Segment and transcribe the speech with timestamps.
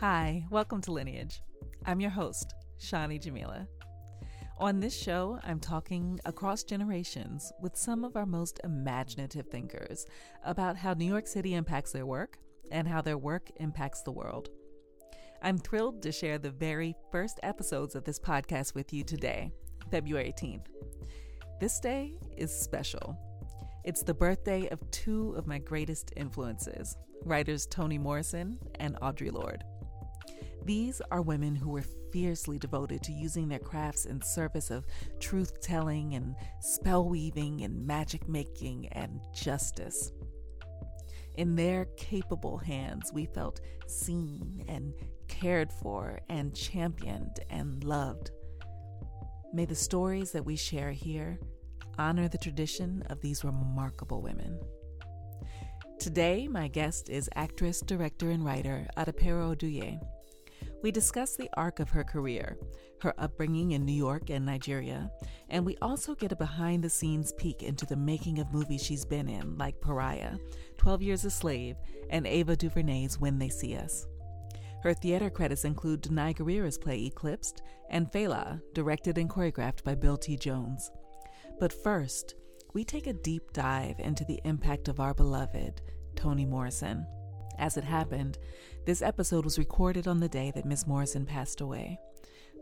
[0.00, 1.42] Hi, welcome to Lineage.
[1.84, 3.66] I'm your host, Shani Jamila.
[4.58, 10.06] On this show, I'm talking across generations with some of our most imaginative thinkers
[10.44, 12.38] about how New York City impacts their work
[12.70, 14.50] and how their work impacts the world.
[15.42, 19.50] I'm thrilled to share the very first episodes of this podcast with you today,
[19.90, 20.66] February 18th.
[21.58, 23.18] This day is special.
[23.82, 29.64] It's the birthday of two of my greatest influences, writers Toni Morrison and Audre Lorde.
[30.64, 34.86] These are women who were fiercely devoted to using their crafts in service of
[35.20, 40.12] truth telling and spell weaving and magic making and justice.
[41.36, 44.92] In their capable hands, we felt seen and
[45.28, 48.32] cared for and championed and loved.
[49.52, 51.38] May the stories that we share here
[51.96, 54.58] honor the tradition of these remarkable women.
[55.98, 60.00] Today, my guest is actress, director, and writer Adepero Oduye.
[60.80, 62.56] We discuss the arc of her career,
[63.02, 65.10] her upbringing in New York and Nigeria,
[65.48, 69.04] and we also get a behind the scenes peek into the making of movies she's
[69.04, 70.36] been in, like Pariah,
[70.76, 71.76] 12 Years a Slave,
[72.10, 74.06] and Ava DuVernay's When They See Us.
[74.84, 80.16] Her theater credits include Danai Gurira's play Eclipsed and Fela, directed and choreographed by Bill
[80.16, 80.36] T.
[80.36, 80.92] Jones.
[81.58, 82.36] But first,
[82.72, 85.82] we take a deep dive into the impact of our beloved
[86.14, 87.04] Toni Morrison.
[87.58, 88.38] As it happened,
[88.86, 91.98] this episode was recorded on the day that Miss Morrison passed away.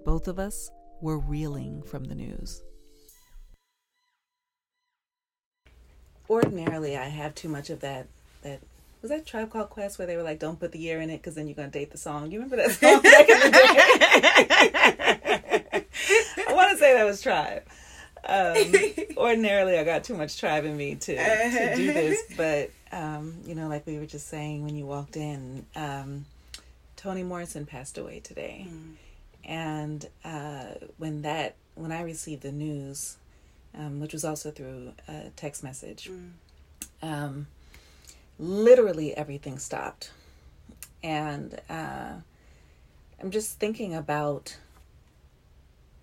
[0.05, 0.71] Both of us
[1.03, 2.63] were reeling from the news.
[6.31, 8.07] Ordinarily, I have too much of that.
[8.43, 8.61] That
[9.03, 11.19] was that Tribe Called Quest where they were like, "Don't put the year in it
[11.19, 13.69] because then you're gonna date the song." You remember that song back in the day?
[16.49, 17.63] I want to say that was Tribe.
[18.25, 18.57] Um,
[19.17, 23.55] ordinarily, I got too much tribe in me to to do this, but um, you
[23.55, 26.27] know, like we were just saying when you walked in, um,
[26.97, 28.95] Toni Morrison passed away today, mm.
[29.45, 33.17] and uh, when that when I received the news,
[33.77, 36.11] um, which was also through a text message,
[37.03, 37.45] mm.
[38.39, 40.11] literally everything stopped,
[41.03, 42.15] and uh,
[43.21, 44.57] I'm just thinking about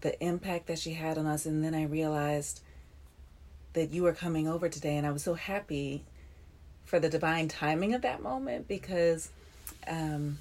[0.02, 2.62] the impact that she had on us, and then I realized
[3.74, 6.04] that you were coming over today, and I was so happy
[6.94, 9.32] for the divine timing of that moment because
[9.88, 10.38] um,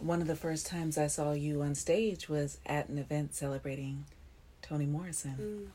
[0.00, 4.04] one of the first times I saw you on stage was at an event celebrating
[4.60, 5.70] Toni Morrison.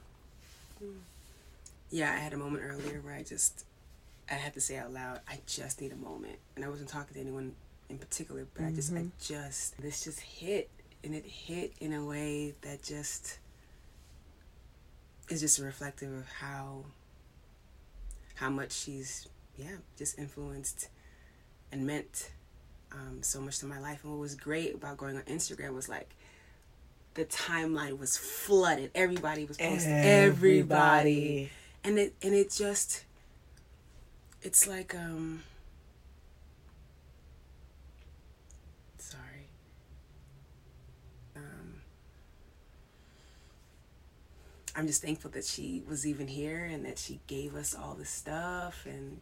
[0.84, 0.86] Mm.
[0.86, 0.98] Mm.
[1.90, 3.64] Yeah, I had a moment earlier where I just
[4.30, 6.36] I had to say out loud, I just need a moment.
[6.58, 7.54] And I wasn't talking to anyone
[7.90, 8.74] in particular, but mm-hmm.
[8.74, 9.08] I just I mm-hmm.
[9.22, 10.70] just this just hit
[11.02, 13.40] and it hit in a way that just
[15.30, 16.84] is just reflective of how
[18.36, 19.26] how much she's
[19.60, 20.90] yeah, just influenced
[21.72, 22.32] and meant
[22.92, 24.00] um, so much to my life.
[24.04, 26.16] And what was great about going on Instagram was like
[27.14, 28.92] the timeline was flooded.
[28.96, 29.92] Everybody was posting.
[29.92, 30.08] Everybody.
[30.08, 31.50] everybody.
[31.84, 33.04] And it and it just
[34.42, 35.44] it's like um
[38.98, 39.50] sorry.
[41.36, 41.82] Um
[44.80, 48.06] I'm just thankful that she was even here and that she gave us all the
[48.06, 49.20] stuff and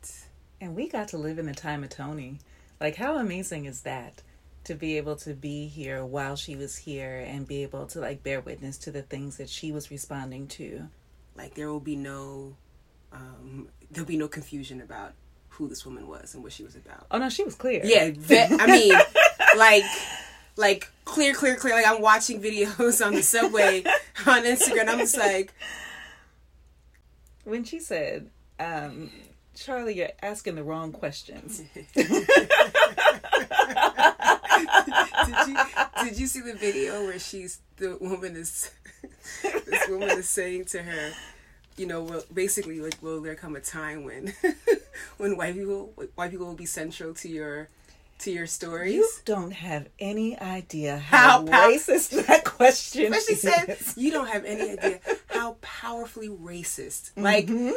[0.61, 2.37] and we got to live in the time of Toni.
[2.79, 4.21] Like, how amazing is that?
[4.65, 8.21] To be able to be here while she was here and be able to like
[8.21, 10.89] bear witness to the things that she was responding to.
[11.35, 12.55] Like, there will be no,
[13.11, 15.13] um, there'll be no confusion about
[15.49, 17.07] who this woman was and what she was about.
[17.09, 17.81] Oh no, she was clear.
[17.83, 18.93] Yeah, I mean,
[19.57, 19.85] like,
[20.57, 21.75] like clear, clear, clear.
[21.75, 23.83] Like I'm watching videos on the subway
[24.25, 24.89] on Instagram.
[24.89, 25.53] I'm just like,
[27.43, 28.29] when she said,
[28.59, 29.11] um,
[29.55, 31.61] Charlie, you're asking the wrong questions.
[35.27, 35.57] did you
[36.03, 38.71] did you see the video where she's the woman is
[39.43, 41.11] this woman is saying to her,
[41.77, 44.33] you know, well, basically like, will there come a time when
[45.17, 47.69] when white people white people will be central to your
[48.19, 48.95] to your stories?
[48.95, 53.41] You don't have any idea how, how racist that question she is.
[53.41, 57.11] said you don't have any idea how powerfully racist.
[57.15, 57.73] Like mm-hmm.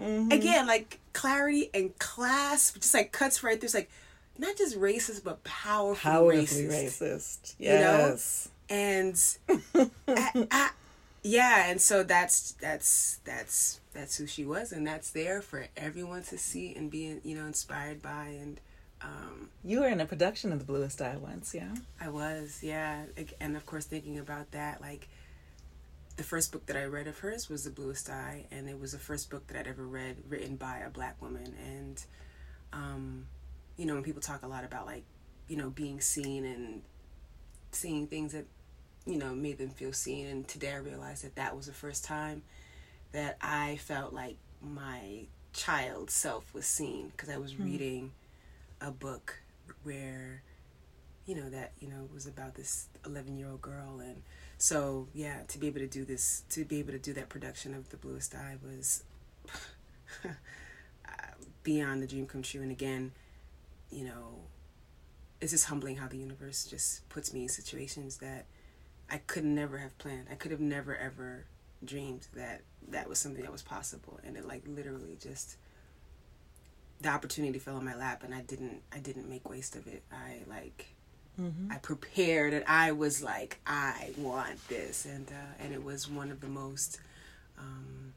[0.00, 0.32] Mm-hmm.
[0.32, 3.66] Again, like clarity and class just like cuts right through.
[3.66, 3.90] It's like
[4.38, 7.02] not just racist, but powerfully, powerfully racist.
[7.02, 7.54] racist.
[7.58, 8.48] Yes.
[8.70, 8.76] You know?
[8.76, 10.70] And I, I,
[11.22, 16.22] yeah, and so that's that's that's that's who she was, and that's there for everyone
[16.24, 18.60] to see and be you know inspired by and.
[19.02, 21.74] Um, you were in a production of The Bluest Eye once, yeah.
[22.00, 23.02] I was, yeah,
[23.40, 25.08] and of course thinking about that, like
[26.16, 28.92] the first book that I read of hers was The Bluest Eye, and it was
[28.92, 31.54] the first book that I'd ever read written by a black woman.
[31.66, 32.04] And,
[32.72, 33.26] um,
[33.76, 35.04] you know, when people talk a lot about like,
[35.48, 36.82] you know, being seen and
[37.72, 38.46] seeing things that
[39.06, 42.04] you know made them feel seen and today i realized that that was the first
[42.04, 42.42] time
[43.12, 47.64] that i felt like my child self was seen because i was mm-hmm.
[47.64, 48.12] reading
[48.82, 49.40] a book
[49.82, 50.42] where
[51.26, 54.00] you know that you know was about this 11 year old girl.
[54.00, 54.22] And
[54.58, 57.74] so yeah to be able to do this to be able to do that production
[57.74, 59.04] of the bluest eye was
[60.24, 60.28] uh,
[61.62, 62.62] beyond the dream come true.
[62.62, 63.12] And again
[63.90, 64.40] you know
[65.40, 68.46] it's just humbling how the universe just puts me in situations that
[69.10, 70.26] i could never have planned.
[70.30, 71.44] I could have never ever
[71.84, 74.20] dreamed that that was something that was possible.
[74.24, 75.56] And it like literally just
[77.02, 80.02] the opportunity fell in my lap and i didn't i didn't make waste of it
[80.12, 80.94] i like
[81.40, 81.72] Mm-hmm.
[81.72, 86.30] I prepared and I was like, I want this, and uh, and it was one
[86.30, 87.00] of the most,
[87.58, 88.12] um,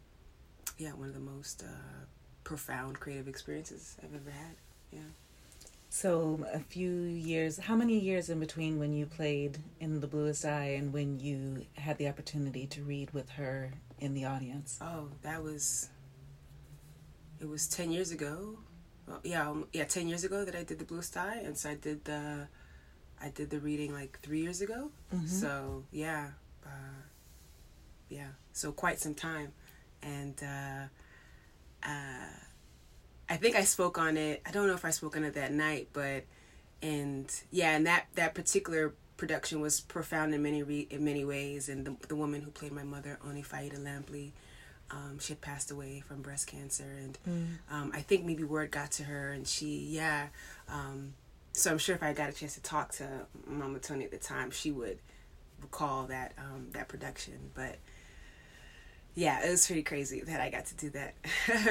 [0.77, 2.05] yeah, one of the most uh,
[2.43, 4.55] profound creative experiences I've ever had.
[4.91, 4.99] Yeah.
[5.89, 10.43] So a few years, how many years in between when you played in The Bluest
[10.43, 14.77] Eye and when you had the opportunity to read with her in the audience?
[14.81, 15.87] Oh, that was.
[17.39, 18.57] It was ten years ago.
[19.07, 21.69] Well, yeah, um, yeah, ten years ago that I did The Bluest Eye, and so
[21.69, 22.47] I did the
[23.21, 24.91] I did the reading like three years ago.
[25.13, 25.27] Mm-hmm.
[25.27, 26.29] So yeah,
[26.65, 27.01] uh,
[28.09, 28.29] yeah.
[28.53, 29.51] So quite some time,
[30.01, 32.39] and uh, uh,
[33.29, 34.41] I think I spoke on it.
[34.45, 36.23] I don't know if I spoke on it that night, but
[36.81, 41.69] and yeah, and that that particular production was profound in many re- in many ways.
[41.69, 44.31] And the the woman who played my mother, Oni Faida Lampley.
[44.91, 47.73] Um, she had passed away from breast cancer, and mm.
[47.73, 50.27] um, I think maybe word got to her, and she, yeah,
[50.69, 51.13] um,
[51.53, 53.07] so I'm sure if I got a chance to talk to
[53.47, 54.99] Mama Toni at the time, she would
[55.61, 57.51] recall that um, that production.
[57.53, 57.77] But
[59.15, 61.15] yeah, it was pretty crazy that I got to do that.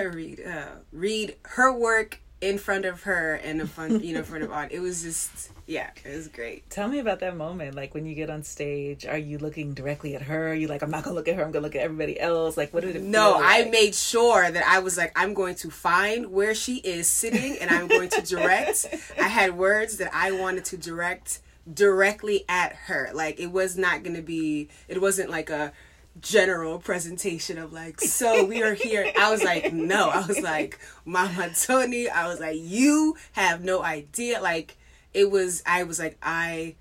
[0.14, 4.24] read uh, read her work in front of her and in front you know in
[4.24, 4.68] front of on.
[4.70, 6.68] It was just yeah, it was great.
[6.68, 7.74] Tell me about that moment.
[7.74, 10.50] Like when you get on stage, are you looking directly at her?
[10.50, 11.44] Are you like, I'm not gonna look at her.
[11.44, 12.56] I'm gonna look at everybody else.
[12.56, 13.02] Like, what did it?
[13.02, 13.66] No, like?
[13.66, 17.56] I made sure that I was like, I'm going to find where she is sitting,
[17.58, 18.86] and I'm going to direct.
[19.18, 21.40] I had words that I wanted to direct
[21.72, 23.10] directly at her.
[23.14, 24.68] Like it was not gonna be.
[24.86, 25.72] It wasn't like a
[26.20, 29.10] general presentation of like, so we are here.
[29.18, 30.10] I was like, no.
[30.10, 32.08] I was like, Mama Toni.
[32.08, 34.40] I was like, you have no idea.
[34.42, 34.76] Like
[35.14, 36.74] it was I was like I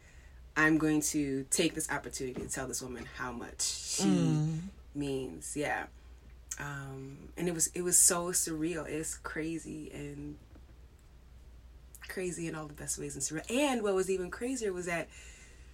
[0.56, 4.60] I'm going to take this opportunity to tell this woman how much she mm.
[4.94, 5.56] means.
[5.56, 5.86] Yeah.
[6.60, 8.88] Um, and it was it was so surreal.
[8.88, 10.36] It's crazy and
[12.08, 13.50] crazy in all the best ways and surreal.
[13.52, 15.08] And what was even crazier was that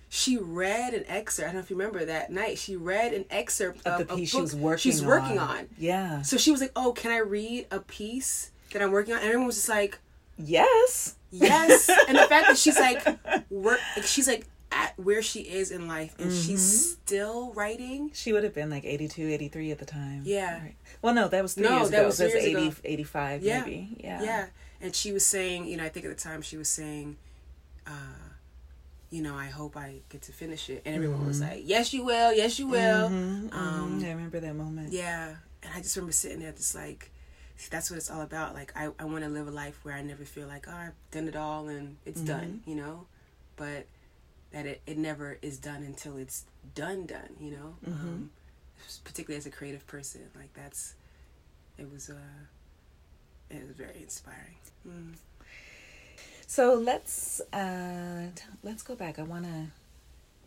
[0.07, 1.45] she read an excerpt.
[1.45, 2.57] I don't know if you remember that night.
[2.57, 5.67] She read an excerpt of, of the piece she was working she's working on.
[5.77, 6.21] Yeah.
[6.21, 9.27] So she was like, "Oh, can I read a piece that I'm working on?" And
[9.27, 9.99] everyone was just like,
[10.39, 13.05] "Yes." Yes, and the fact that she's like,
[13.51, 16.41] work, she's like at where she is in life and mm-hmm.
[16.41, 18.11] she's still writing.
[18.13, 20.21] She would have been like 82, 83 at the time.
[20.25, 20.61] Yeah.
[20.61, 20.75] Right.
[21.01, 22.05] Well, no, that was three no, years that ago.
[22.07, 22.75] Was was 80, ago.
[22.83, 23.61] 85 yeah.
[23.61, 23.97] maybe.
[23.99, 24.21] Yeah.
[24.21, 24.45] Yeah.
[24.81, 27.17] And she was saying, you know, I think at the time she was saying,
[27.87, 27.91] uh,
[29.09, 30.83] you know, I hope I get to finish it.
[30.85, 31.27] And everyone mm-hmm.
[31.27, 32.33] was like, yes, you will.
[32.33, 33.09] Yes, you will.
[33.09, 33.53] Mm-hmm.
[33.53, 34.93] Um, I remember that moment.
[34.93, 35.35] Yeah.
[35.63, 37.11] And I just remember sitting there just like,
[37.67, 38.53] that's what it's all about.
[38.53, 40.93] Like I, I want to live a life where I never feel like oh I've
[41.11, 42.39] done it all and it's mm-hmm.
[42.39, 43.05] done, you know,
[43.57, 43.85] but
[44.51, 47.75] that it, it never is done until it's done done, you know.
[47.87, 48.07] Mm-hmm.
[48.07, 48.29] Um,
[49.03, 50.95] particularly as a creative person, like that's
[51.77, 52.13] it was uh
[53.49, 54.55] it was very inspiring.
[54.87, 55.15] Mm.
[56.47, 58.27] So let's uh
[58.63, 59.19] let's go back.
[59.19, 59.67] I want to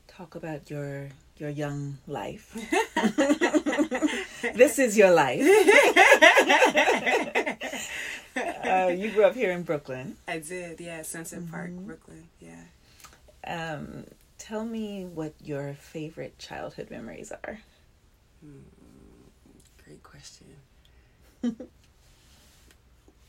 [0.09, 2.55] talk about your your young life.
[4.55, 5.43] this is your life.
[8.37, 10.17] uh, you grew up here in Brooklyn.
[10.27, 11.51] I did, yeah, Sunset mm-hmm.
[11.51, 12.65] Park, Brooklyn, yeah.
[13.47, 14.05] Um,
[14.39, 17.59] tell me what your favorite childhood memories are.
[18.41, 18.63] Hmm,
[19.85, 20.47] great question.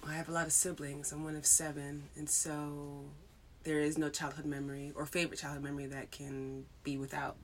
[0.05, 1.11] I have a lot of siblings.
[1.11, 3.05] I'm one of seven, and so
[3.63, 7.37] there is no childhood memory or favorite childhood memory that can be without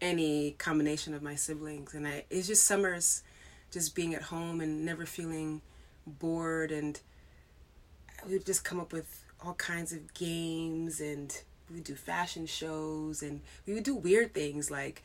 [0.00, 3.22] any combination of my siblings and I it's just summers
[3.72, 5.62] just being at home and never feeling
[6.06, 6.70] bored.
[6.70, 7.00] And
[8.26, 11.36] we would just come up with all kinds of games and
[11.68, 15.02] we would do fashion shows and we would do weird things like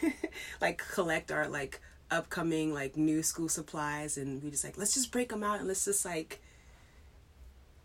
[0.60, 4.16] like collect our like upcoming like new school supplies.
[4.18, 6.40] And we just like let's just break them out and let's just like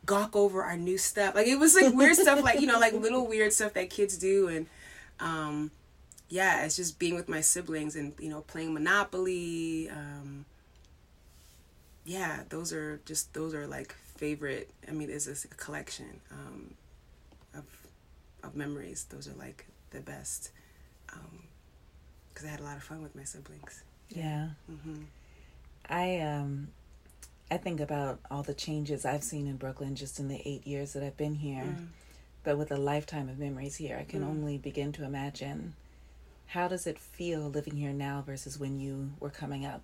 [0.05, 1.36] gawk over our new stuff.
[1.36, 4.17] Like it was like weird stuff like you know like little weird stuff that kids
[4.17, 4.50] do.
[4.50, 4.67] And
[5.19, 5.72] um
[6.29, 9.89] yeah, it's just being with my siblings and you know playing Monopoly.
[9.89, 10.46] Um,
[12.05, 14.69] yeah, those are just those are like favorite.
[14.88, 16.74] I mean, it's just a collection um,
[17.53, 17.65] of
[18.43, 19.05] of memories.
[19.10, 20.51] Those are like the best.
[21.05, 23.84] Because um, I had a lot of fun with my siblings.
[24.10, 24.50] Yeah.
[24.72, 25.03] Mm-hmm.
[25.89, 26.67] I um,
[27.50, 30.93] I think about all the changes I've seen in Brooklyn just in the eight years
[30.93, 31.63] that I've been here.
[31.63, 31.88] Mm.
[32.43, 34.27] But with a lifetime of memories here, I can mm.
[34.27, 35.74] only begin to imagine
[36.48, 39.82] how does it feel living here now versus when you were coming up?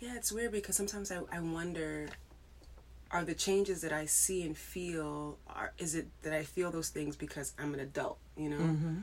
[0.00, 2.08] Yeah, it's weird because sometimes I, I wonder
[3.10, 6.88] are the changes that I see and feel are is it that I feel those
[6.88, 8.58] things because I'm an adult, you know?
[8.58, 8.96] Mm-hmm.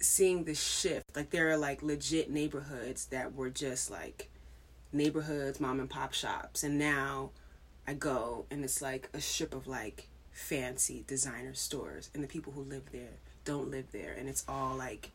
[0.00, 4.30] Seeing the shift, like there are like legit neighborhoods that were just like
[4.92, 7.30] neighborhoods, mom and pop shops, and now
[7.86, 12.54] I go and it's like a strip of like fancy designer stores, and the people
[12.54, 15.10] who live there don't live there, and it's all like,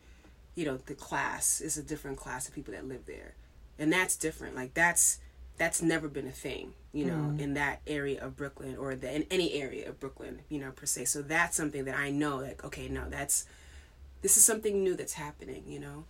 [0.56, 3.36] you know, the class is a different class of people that live there,
[3.78, 4.56] and that's different.
[4.56, 5.20] Like that's
[5.58, 7.40] that's never been a thing, you know, mm.
[7.40, 10.86] in that area of Brooklyn or the, in any area of Brooklyn, you know, per
[10.86, 11.06] se.
[11.06, 13.46] So that's something that I know, like, okay, no, that's
[14.22, 16.06] this is something new that's happening, you know.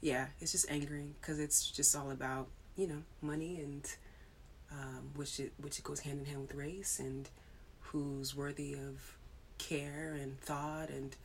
[0.00, 3.96] Yeah, it's just angering because it's just all about you know money and
[4.70, 7.28] um, which it which it goes hand in hand with race and
[7.80, 9.16] who's worthy of
[9.58, 11.16] care and thought and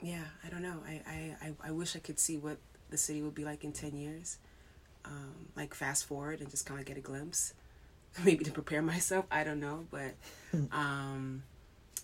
[0.00, 0.82] yeah, I don't know.
[0.86, 2.58] I I I wish I could see what
[2.90, 4.38] the city would be like in ten years
[5.04, 7.54] um, like fast forward and just kind of get a glimpse,
[8.24, 9.26] maybe to prepare myself.
[9.30, 10.14] I don't know, but
[10.72, 11.42] um,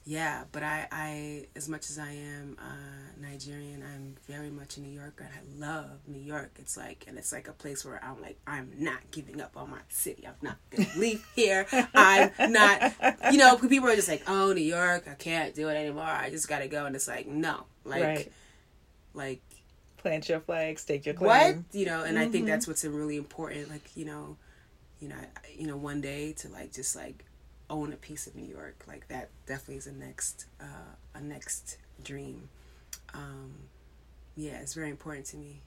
[0.04, 0.44] yeah.
[0.52, 4.90] But I, I, as much as I am uh, Nigerian, I'm very much a New
[4.90, 5.24] Yorker.
[5.24, 6.52] and I love New York.
[6.58, 9.70] It's like, and it's like a place where I'm like, I'm not giving up on
[9.70, 10.26] my city.
[10.26, 11.66] I'm not gonna leave here.
[11.94, 12.94] I'm not,
[13.30, 16.04] you know, people are just like, oh, New York, I can't do it anymore.
[16.04, 18.32] I just gotta go, and it's like, no, like, right.
[19.14, 19.42] like
[20.04, 21.56] plant your flags, take your claim.
[21.56, 22.28] What you know, and mm-hmm.
[22.28, 22.46] I think mm-hmm.
[22.46, 23.70] that's what's really important.
[23.70, 24.36] Like you know,
[25.00, 25.16] you know,
[25.56, 27.24] you know, one day to like just like
[27.74, 28.84] own a piece of New York.
[28.86, 32.48] Like that definitely is a next uh, a next dream.
[33.12, 33.52] Um,
[34.36, 35.60] yeah, it's very important to me.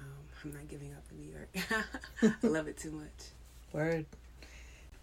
[0.00, 2.36] Um, I'm not giving up in New York.
[2.42, 3.32] I love it too much.
[3.72, 4.06] Word.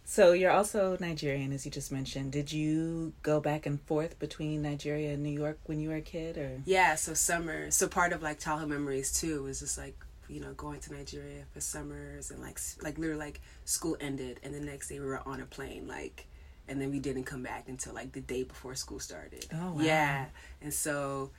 [0.08, 2.32] So you're also Nigerian, as you just mentioned.
[2.32, 6.02] Did you go back and forth between Nigeria and New York when you were a
[6.02, 6.62] kid, or?
[6.66, 7.72] Yeah, so summer.
[7.72, 9.96] So part of like childhood memories too was just like
[10.30, 14.56] you know going to Nigeria for summers and like like literally like school ended and
[14.56, 16.28] the next day we were on a plane like,
[16.68, 19.46] and then we didn't come back until like the day before school started.
[19.54, 19.82] Oh wow.
[19.82, 20.26] Yeah,
[20.62, 21.32] and so,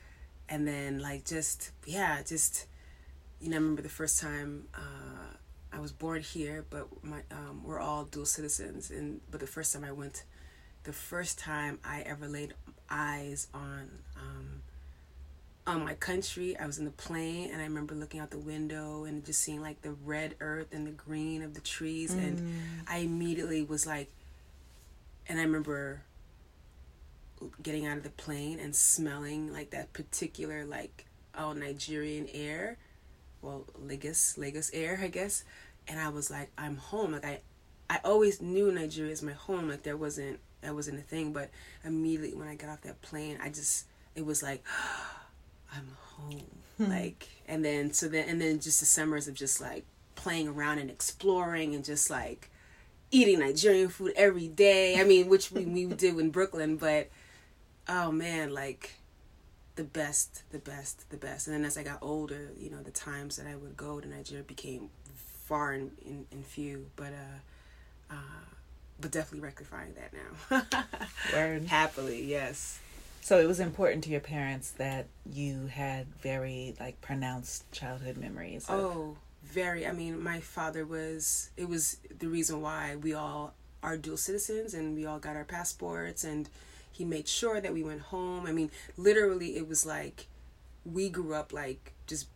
[0.49, 2.67] and then like just yeah just,
[3.41, 4.69] you know I remember the first time.
[4.75, 5.37] Uh,
[5.73, 8.91] I was born here, but my um, we're all dual citizens.
[8.91, 10.25] And but the first time I went,
[10.85, 12.55] the first time I ever laid
[12.89, 14.63] eyes on um,
[15.67, 19.05] on my country, I was in the plane, and I remember looking out the window
[19.05, 22.19] and just seeing like the red earth and the green of the trees, mm.
[22.19, 24.11] and I immediately was like,
[25.29, 26.03] and I remember
[27.63, 31.05] getting out of the plane and smelling like that particular like
[31.37, 32.79] oh Nigerian air
[33.43, 35.45] well Lagos Lagos air I guess
[35.89, 37.13] and I was like, I'm home.
[37.13, 37.41] Like I,
[37.89, 39.69] I always knew Nigeria is my home.
[39.69, 41.33] Like there wasn't that wasn't a thing.
[41.33, 41.51] But
[41.85, 44.65] immediately when I got off that plane, I just it was like,
[45.73, 46.47] I'm home.
[46.79, 46.91] Hmm.
[46.91, 50.79] Like and then so then and then just the summers of just like playing around
[50.79, 52.51] and exploring and just like
[53.17, 55.01] eating Nigerian food every day.
[55.01, 57.09] I mean, which we, we did in Brooklyn, but
[57.89, 58.97] oh man, like
[59.77, 61.47] the best, the best, the best.
[61.47, 64.09] And then as I got older, you know, the times that I would go to
[64.09, 64.91] Nigeria became
[65.45, 68.47] far and, and, and few, but uh, uh,
[69.01, 70.63] but definitely rectifying that now.
[71.33, 71.65] Word.
[71.65, 72.81] Happily, yes.
[73.23, 78.69] So it was important to your parents that you had very like pronounced childhood memories.
[78.69, 78.79] Of...
[78.79, 79.17] Oh,
[79.53, 79.87] very.
[79.87, 81.51] I mean, my father was.
[81.57, 85.45] It was the reason why we all are dual citizens and we all got our
[85.45, 86.49] passports and
[86.91, 88.47] he made sure that we went home.
[88.47, 90.27] I mean, literally, it was like
[90.85, 92.29] we grew up like just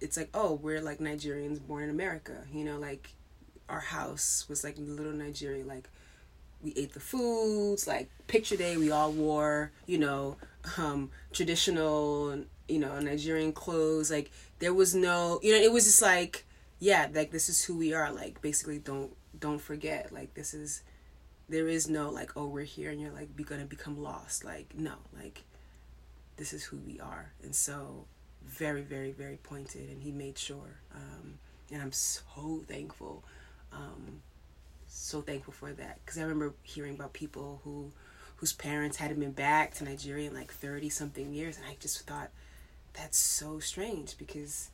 [0.00, 3.10] it's like oh we're like Nigerians born in America you know like
[3.68, 5.88] our house was like little Nigeria like
[6.62, 10.36] we ate the foods like picture day we all wore you know
[10.78, 12.38] um traditional
[12.68, 16.44] you know Nigerian clothes like there was no you know it was just like
[16.80, 20.82] yeah like this is who we are like basically don't don't forget like this is
[21.48, 24.74] there is no like oh we're here and you're like be gonna become lost like
[24.76, 25.44] no like
[26.36, 28.06] this is who we are and so
[28.46, 30.80] very, very, very pointed, and he made sure.
[30.94, 31.38] Um,
[31.70, 33.24] and I'm so thankful,
[33.72, 34.22] um,
[34.88, 35.98] so thankful for that.
[36.04, 37.92] Because I remember hearing about people who,
[38.36, 42.06] whose parents hadn't been back to Nigeria in like thirty something years, and I just
[42.06, 42.30] thought,
[42.94, 44.70] that's so strange because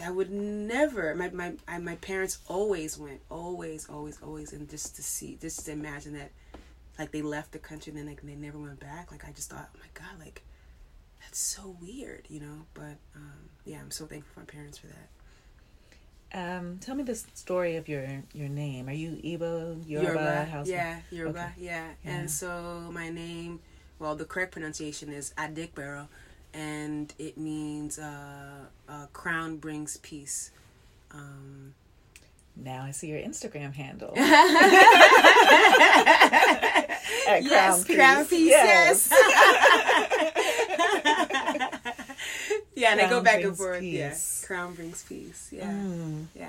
[0.00, 1.14] that would never.
[1.14, 5.64] My my I, my parents always went, always, always, always, and just to see, just
[5.66, 6.30] to imagine that
[6.98, 9.12] like they left the country and then like they never went back.
[9.12, 10.42] Like I just thought, oh my god, like
[11.20, 12.62] that's so weird, you know.
[12.74, 15.08] But um, yeah, I'm so thankful for my parents for that.
[16.32, 18.88] Um, tell me the story of your your name.
[18.88, 21.48] Are you Igbo, Yoruba, Yoruba, yeah, Yoruba, Okay.
[21.58, 21.88] yeah.
[22.04, 22.10] Yeah.
[22.10, 23.60] And so my name,
[23.98, 26.06] well, the correct pronunciation is Adikbero,
[26.54, 30.50] and it means uh, uh, crown brings peace.
[31.12, 31.74] Um,
[32.56, 34.14] Now I see your Instagram handle.
[37.42, 38.30] Yes, Crown crown Piece.
[38.30, 38.48] piece.
[38.48, 39.08] Yes.
[39.12, 40.20] Yes.
[42.74, 43.80] yeah, and I go back and forth.
[43.80, 44.40] peace.
[44.42, 45.48] Yeah, crown brings peace.
[45.52, 46.26] Yeah, Mm.
[46.34, 46.48] yeah.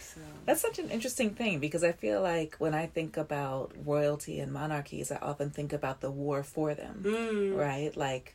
[0.00, 4.40] So That's such an interesting thing because I feel like when I think about royalty
[4.40, 7.56] and monarchies, I often think about the war for them, Mm.
[7.56, 7.96] right?
[7.96, 8.34] Like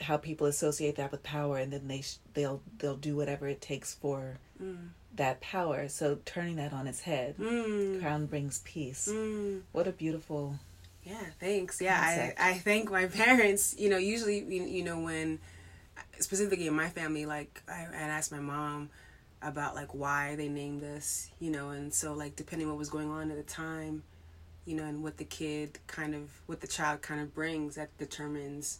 [0.00, 3.60] how people associate that with power, and then they sh- they'll they'll do whatever it
[3.60, 4.90] takes for Mm.
[5.16, 5.88] that power.
[5.88, 8.00] So turning that on its head, Mm.
[8.00, 9.08] crown brings peace.
[9.10, 9.62] Mm.
[9.72, 10.58] What a beautiful.
[11.04, 11.80] Yeah, thanks.
[11.80, 12.40] Yeah, Concept.
[12.40, 13.74] I, I thank my parents.
[13.78, 15.38] You know, usually, you, know, when
[16.18, 18.90] specifically in my family, like I, I'd ask my mom
[19.42, 23.10] about like why they named us, you know, and so like depending what was going
[23.10, 24.02] on at the time,
[24.64, 27.96] you know, and what the kid kind of, what the child kind of brings, that
[27.98, 28.78] determines,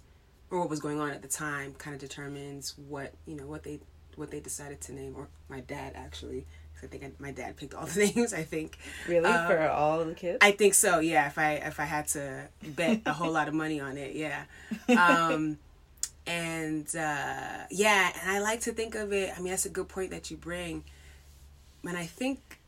[0.54, 3.62] or what was going on at the time, kind of determines what you know what
[3.64, 3.80] they
[4.16, 6.46] what they decided to name, or my dad actually.
[6.82, 8.34] I think I, my dad picked all the names.
[8.34, 8.76] I think.
[9.08, 10.38] Really, Uh, for all of the kids?
[10.42, 10.98] I think so.
[10.98, 14.14] Yeah, if I if I had to bet a whole lot of money on it,
[14.14, 14.44] yeah.
[14.88, 15.56] Um,
[16.26, 19.32] and uh, yeah, and I like to think of it.
[19.34, 20.84] I mean, that's a good point that you bring.
[21.86, 22.60] And I think,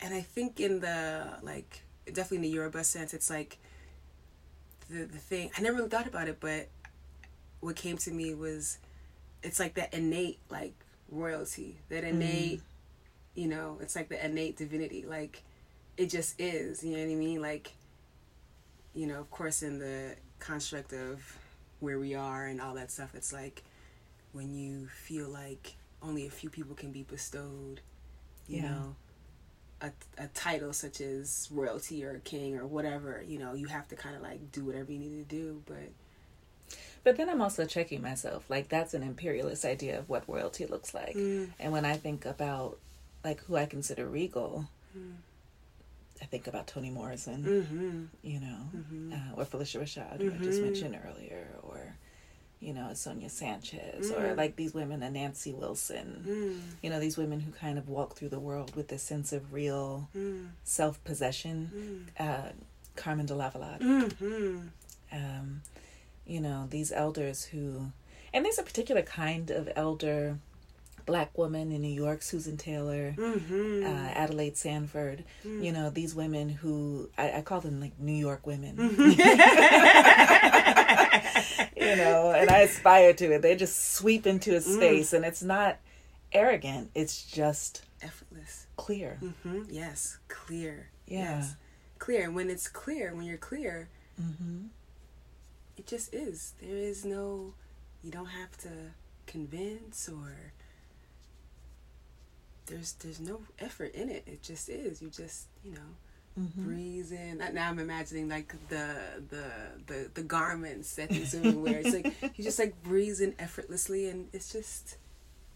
[0.00, 3.58] and I think in the like definitely in the Yoruba sense, it's like
[4.88, 5.50] the the thing.
[5.58, 6.68] I never really thought about it, but
[7.60, 8.78] what came to me was,
[9.42, 10.74] it's like that innate like
[11.10, 12.20] royalty, that mm-hmm.
[12.22, 12.62] innate,
[13.34, 15.42] you know, it's like the innate divinity, like
[15.96, 16.82] it just is.
[16.82, 17.42] You know what I mean?
[17.42, 17.72] Like,
[18.94, 21.38] you know, of course, in the construct of
[21.80, 23.62] where we are and all that stuff, it's like
[24.32, 27.80] when you feel like only a few people can be bestowed,
[28.46, 28.70] you Yeah.
[28.70, 28.96] know,
[29.82, 33.96] a, a title such as royalty or king or whatever, you know, you have to
[33.96, 35.62] kind of like do whatever you need to do.
[35.66, 35.90] But
[37.02, 38.44] But then I'm also checking myself.
[38.48, 41.14] Like that's an imperialist idea of what royalty looks like.
[41.16, 41.50] Mm.
[41.58, 42.78] And when I think about
[43.24, 45.14] like who I consider regal, Mm.
[46.20, 48.04] I think about Toni Morrison, mm-hmm.
[48.22, 49.12] you know, Mhm.
[49.14, 50.64] uh, or Phylicia Rashad, who I just Mhm.
[50.64, 51.94] mentioned earlier, or
[52.60, 54.36] you know, Sonia Sanchez, or Mm.
[54.36, 56.22] like these women, a Nancy Wilson.
[56.28, 56.60] Mm.
[56.82, 59.50] You know, these women who kind of walk through the world with this sense of
[59.54, 60.48] real Mm.
[60.64, 62.10] self possession.
[62.18, 62.50] Uh,
[62.96, 63.80] Carmen de Lavallade.
[63.80, 64.68] Mm-hmm.
[65.12, 65.62] um,
[66.30, 67.90] you know, these elders who,
[68.32, 70.38] and there's a particular kind of elder,
[71.06, 73.84] black woman in New York, Susan Taylor, Mm-hmm.
[73.84, 78.46] uh, Adelaide Sanford, you know, these women who, I, I call them like New York
[78.46, 78.76] women,
[81.76, 83.42] you know, and I aspire to it.
[83.42, 85.78] They just sweep into a space and it's not
[86.32, 88.66] arrogant, it's just Effortless.
[88.76, 89.18] clear.
[89.22, 89.62] Mm-hmm.
[89.70, 90.18] Yes.
[90.28, 90.88] Clear.
[91.06, 91.38] Yeah.
[91.38, 91.56] Yes.
[91.98, 92.24] Clear.
[92.24, 94.66] And when it's clear, when you're clear, hmm
[95.80, 96.54] it just is.
[96.60, 97.54] There is no,
[98.04, 98.70] you don't have to
[99.26, 100.52] convince or
[102.66, 104.24] there's there's no effort in it.
[104.26, 105.02] It just is.
[105.02, 105.90] You just you know
[106.36, 107.38] hmm breeze in.
[107.54, 108.96] Now I'm imagining like the
[109.30, 109.44] the
[109.86, 111.78] the the garments that these women wear.
[111.78, 114.96] It's like you just like breeze in effortlessly, and it's just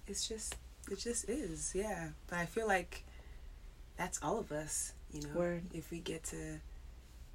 [0.06, 0.56] it's just
[0.90, 1.72] it just is.
[1.74, 2.10] Yeah.
[2.28, 3.04] But I feel like
[3.96, 4.92] that's all of us.
[5.12, 5.62] You know, Word.
[5.72, 6.58] if we get to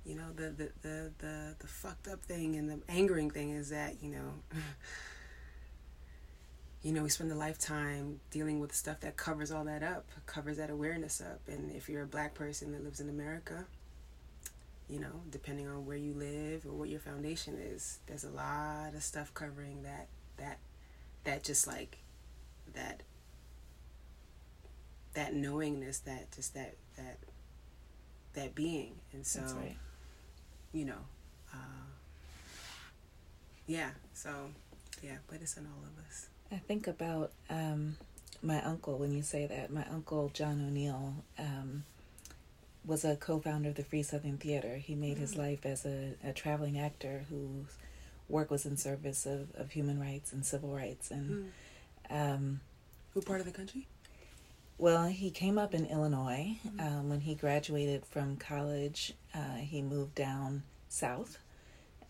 [0.06, 3.70] you know the the, the the the fucked up thing and the angering thing is
[3.70, 4.34] that you know
[6.82, 10.58] you know we spend a lifetime dealing with stuff that covers all that up covers
[10.58, 13.66] that awareness up and if you're a black person that lives in america
[14.90, 18.94] you know depending on where you live or what your foundation is there's a lot
[18.96, 20.08] of stuff covering that
[20.38, 20.58] that
[21.24, 21.98] that just like
[22.74, 23.04] that
[25.14, 27.18] that knowingness that just that that
[28.34, 29.76] that being and so right.
[30.73, 31.01] You know
[31.53, 31.88] uh,
[33.67, 34.29] yeah so
[35.01, 37.97] yeah but it's in all of us I think about um,
[38.41, 39.71] my uncle when you say that.
[39.71, 41.84] My uncle John O'Neal um,
[42.86, 44.77] was a co-founder of the Free Southern Theater.
[44.77, 47.77] He made his life as a, a traveling actor whose
[48.27, 51.12] work was in service of, of human rights and civil rights.
[51.12, 51.51] And
[52.10, 52.62] um,
[53.13, 53.88] who part of the country
[54.80, 56.56] well, he came up in Illinois.
[56.80, 61.38] Um, when he graduated from college, uh, he moved down south.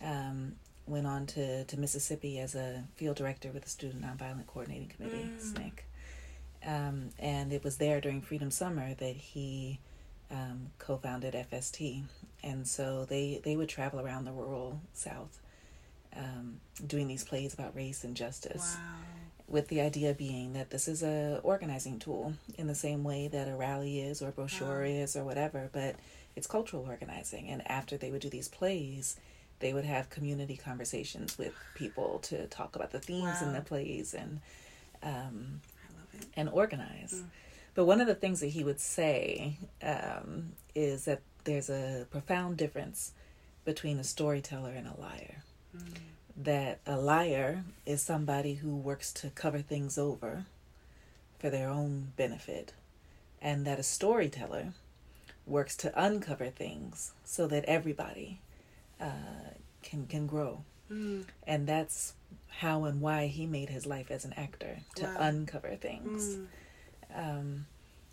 [0.01, 0.53] Um,
[0.87, 5.29] went on to, to Mississippi as a field director with the Student Nonviolent Coordinating Committee,
[5.29, 5.39] Mm.
[5.39, 5.83] SNCC.
[6.65, 9.79] Um, and it was there during Freedom Summer that he
[10.31, 12.03] um, co-founded FST,
[12.43, 15.39] and so they they would travel around the rural South,
[16.15, 18.75] um, doing these plays about race and justice.
[18.77, 18.95] Wow.
[19.49, 23.47] With the idea being that this is a organizing tool in the same way that
[23.47, 24.85] a rally is or a brochure Wow.
[24.85, 25.95] is or whatever, but
[26.35, 27.49] it's cultural organizing.
[27.49, 29.17] And after they would do these plays,
[29.59, 34.13] they would have community conversations with people to talk about the themes in the plays
[34.13, 34.39] and
[35.01, 36.27] um, I love it.
[36.37, 37.15] and organize.
[37.15, 37.25] Mm.
[37.75, 42.57] But one of the things that he would say um, is that there's a profound
[42.57, 43.13] difference
[43.65, 45.43] between a storyteller and a liar.
[45.75, 45.83] Mm.
[46.41, 50.45] That a liar is somebody who works to cover things over
[51.37, 52.71] for their own benefit,
[53.41, 54.73] and that a storyteller
[55.45, 58.39] works to uncover things so that everybody
[59.01, 59.51] uh,
[59.83, 60.63] can can grow.
[60.89, 61.25] Mm.
[61.45, 62.13] And that's
[62.47, 65.15] how and why he made his life as an actor to Wow.
[65.19, 66.37] uncover things.
[66.37, 66.47] Mm.
[67.15, 67.65] Um,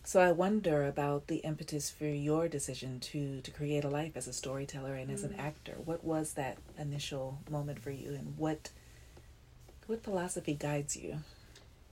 [0.07, 4.29] so I wonder about the impetus for your decision to to create a life as
[4.29, 5.41] a storyteller and as an Mm.
[5.41, 5.75] actor.
[5.85, 8.71] What was that initial moment for you, and what
[9.89, 11.19] what philosophy guides you?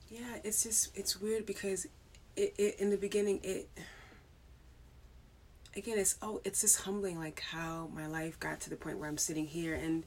[0.09, 1.87] Yeah, it's just it's weird because
[2.37, 3.69] it, it in the beginning it
[5.77, 9.09] again it's oh it's just humbling like how my life got to the point where
[9.09, 10.05] I'm sitting here and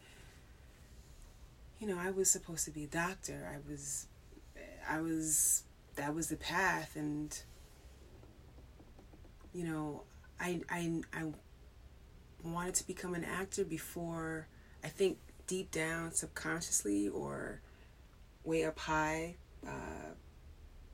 [1.79, 4.07] you know I was supposed to be a doctor I was
[4.89, 5.63] I was
[5.95, 7.37] that was the path and
[9.57, 10.03] you know
[10.39, 11.23] I I I
[12.43, 14.47] wanted to become an actor before
[14.83, 15.17] I think
[15.47, 17.61] deep down subconsciously or
[18.43, 20.11] way up high uh,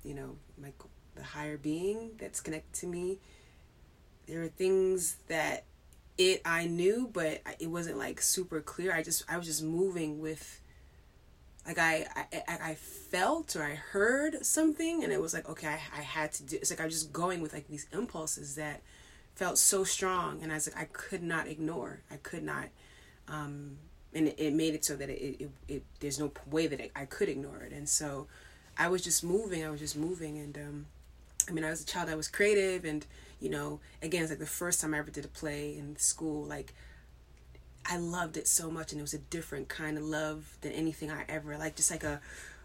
[0.04, 0.71] you know, my
[1.15, 3.19] the higher being that's connected to me.
[4.28, 5.65] There are things that
[6.17, 8.93] it I knew, but it wasn't like super clear.
[8.93, 10.60] I just I was just moving with,
[11.65, 15.67] like I I I I felt or I heard something, and it was like okay,
[15.67, 16.58] I I had to do.
[16.58, 18.82] It's like I was just going with like these impulses that
[19.36, 22.02] felt so strong, and I was like I could not ignore.
[22.12, 22.65] I could not.
[23.28, 23.78] Um,
[24.13, 26.91] and it, it made it so that it, it, it there's no way that it,
[26.95, 28.28] I could ignore it, and so
[28.78, 29.65] I was just moving.
[29.65, 30.86] I was just moving, and um,
[31.47, 32.10] I mean, I was a child.
[32.10, 33.06] I was creative, and
[33.39, 36.43] you know, again, it's like the first time I ever did a play in school.
[36.45, 36.73] Like,
[37.86, 41.12] I loved it so much, and it was a different kind of love than anything
[41.12, 41.76] I ever like.
[41.76, 42.22] Just like a,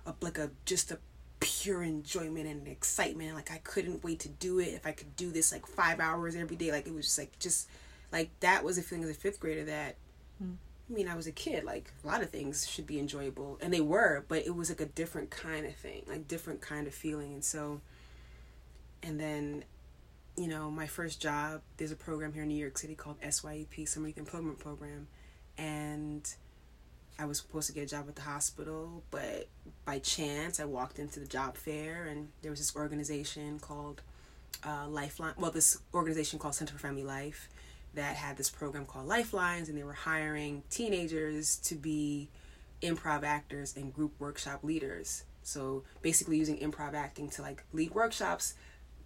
[0.06, 0.98] a like a just a
[1.40, 3.34] pure enjoyment and excitement.
[3.34, 4.68] Like I couldn't wait to do it.
[4.68, 7.38] If I could do this like five hours every day, like it was just like
[7.38, 7.68] just
[8.12, 9.96] like that was a feeling as a fifth grader that
[10.38, 10.54] hmm.
[10.88, 11.64] I mean, I was a kid.
[11.64, 14.80] Like a lot of things should be enjoyable, and they were, but it was like
[14.80, 17.34] a different kind of thing, like different kind of feeling.
[17.34, 17.80] And so,
[19.02, 19.64] and then,
[20.38, 21.62] you know, my first job.
[21.76, 25.08] There's a program here in New York City called SYEP, Summer Youth Employment Program,
[25.56, 26.32] and
[27.18, 29.48] I was supposed to get a job at the hospital, but
[29.84, 34.02] by chance I walked into the job fair, and there was this organization called
[34.64, 35.34] uh, Lifeline.
[35.36, 37.48] Well, this organization called Center for Family Life
[37.94, 42.28] that had this program called Lifelines, and they were hiring teenagers to be
[42.80, 45.24] improv actors and group workshop leaders.
[45.42, 48.54] So basically, using improv acting to like lead workshops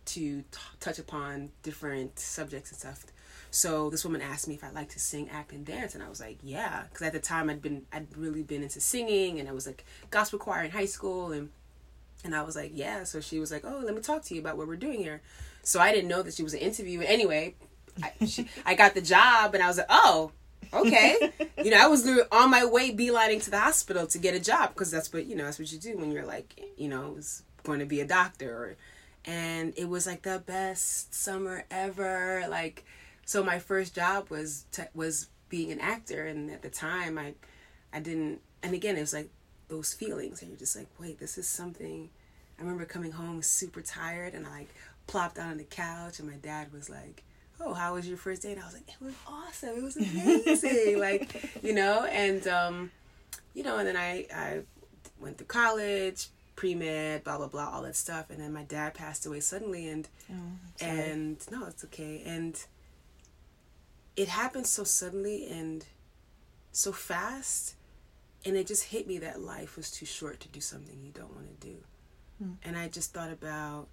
[0.06, 0.46] to t-
[0.80, 3.04] touch upon different subjects and stuff.
[3.50, 6.08] So this woman asked me if I'd like to sing, act, and dance, and I
[6.08, 9.48] was like, yeah, because at the time I'd been I'd really been into singing, and
[9.48, 11.50] I was like gospel choir in high school, and
[12.24, 13.04] and I was like, yeah.
[13.04, 15.20] So she was like, oh, let me talk to you about what we're doing here.
[15.62, 17.00] So I didn't know that she was an interview.
[17.00, 17.54] Anyway,
[18.02, 20.32] I, she, I got the job, and I was like, oh,
[20.72, 21.32] okay.
[21.62, 24.70] you know, I was on my way beelining to the hospital to get a job
[24.70, 27.42] because that's what you know that's what you do when you're like you know was
[27.64, 28.50] going to be a doctor.
[28.50, 28.76] Or,
[29.24, 32.44] and it was like the best summer ever.
[32.48, 32.84] Like,
[33.24, 37.34] so my first job was t- was being an actor, and at the time I
[37.92, 38.40] I didn't.
[38.62, 39.30] And again, it was like
[39.68, 42.10] those feelings, and you're just like, wait, this is something.
[42.58, 44.68] I remember coming home super tired, and I like
[45.06, 47.22] plopped down on the couch, and my dad was like,
[47.60, 49.76] "Oh, how was your first day?" And I was like, "It was awesome.
[49.76, 52.90] It was amazing." like, you know, and um,
[53.54, 54.60] you know, and then I I
[55.20, 58.94] went to college, pre med, blah blah blah, all that stuff, and then my dad
[58.94, 60.34] passed away suddenly, and Oh,
[60.80, 62.62] and no, it's okay, and
[64.16, 65.84] it happened so suddenly and
[66.72, 67.74] so fast,
[68.44, 71.34] and it just hit me that life was too short to do something you don't
[71.34, 71.76] want to do,
[72.38, 72.52] Hmm.
[72.62, 73.88] and I just thought about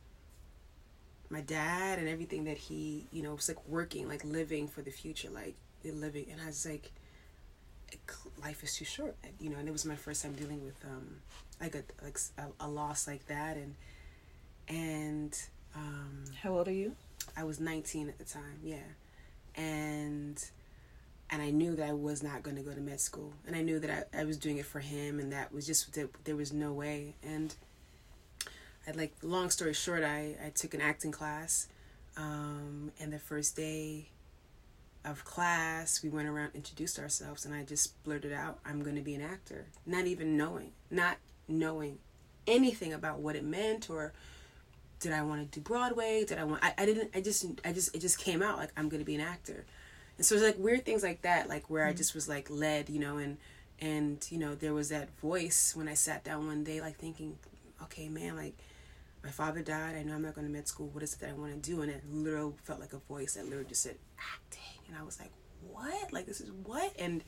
[1.29, 4.91] my dad and everything that he, you know, was like working, like living for the
[4.91, 6.91] future, like living, and I was like,
[8.41, 11.21] life is too short, you know, and it was my first time dealing with um,
[11.61, 12.17] like a like
[12.59, 13.75] a loss like that, and
[14.67, 15.37] and
[15.75, 16.95] um, How old are you?
[17.37, 18.77] I was 19 at the time, yeah.
[19.55, 20.43] And
[21.31, 23.33] and I knew that I was not going to go to med school.
[23.45, 25.93] And I knew that I, I was doing it for him and that was just
[25.93, 27.15] that there was no way.
[27.23, 27.53] And
[28.87, 31.67] I like long story short, I I took an acting class
[32.17, 34.09] Um, and the first day
[35.05, 39.01] of class, we went around, introduced ourselves, and I just blurted out, I'm going to
[39.01, 39.67] be an actor.
[39.85, 41.17] Not even knowing, not
[41.49, 41.99] knowing
[42.47, 44.13] anything about what it meant or
[44.99, 46.25] did I want to do Broadway?
[46.25, 48.71] Did I want, I, I didn't, I just, I just, it just came out like,
[48.75, 49.65] I'm to be an actor.
[50.17, 51.91] And so it's like weird things like that, like where mm-hmm.
[51.91, 53.37] I just was like led, you know, and,
[53.79, 57.37] and, you know, there was that voice when I sat down one day, like thinking,
[57.83, 58.55] okay, man, like,
[59.23, 59.95] my father died.
[59.95, 60.87] I know I'm not going to med school.
[60.87, 61.81] What is it that I want to do?
[61.81, 63.97] And it literally felt like a voice that literally just said
[64.33, 65.31] acting, and I was like,
[65.69, 66.13] what?
[66.13, 66.93] Like this is what?
[66.97, 67.23] And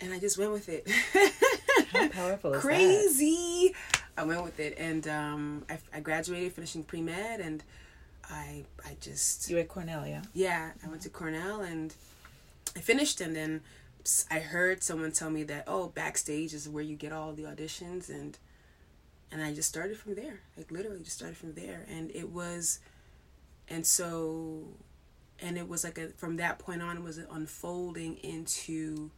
[0.00, 0.86] and I just went with it.
[1.92, 3.74] How powerful is Crazy.
[4.16, 7.62] I went with it, and um, I, I graduated, finishing pre med, and
[8.28, 10.22] I I just you at Cornell, yeah.
[10.34, 11.94] Yeah, I went to Cornell, and
[12.76, 13.60] I finished, and then
[14.30, 18.08] I heard someone tell me that oh, backstage is where you get all the auditions,
[18.08, 18.36] and
[19.32, 20.40] and I just started from there.
[20.56, 21.86] Like literally just started from there.
[21.88, 22.80] And it was
[23.68, 24.64] and so
[25.40, 29.10] and it was like a from that point on it was unfolding into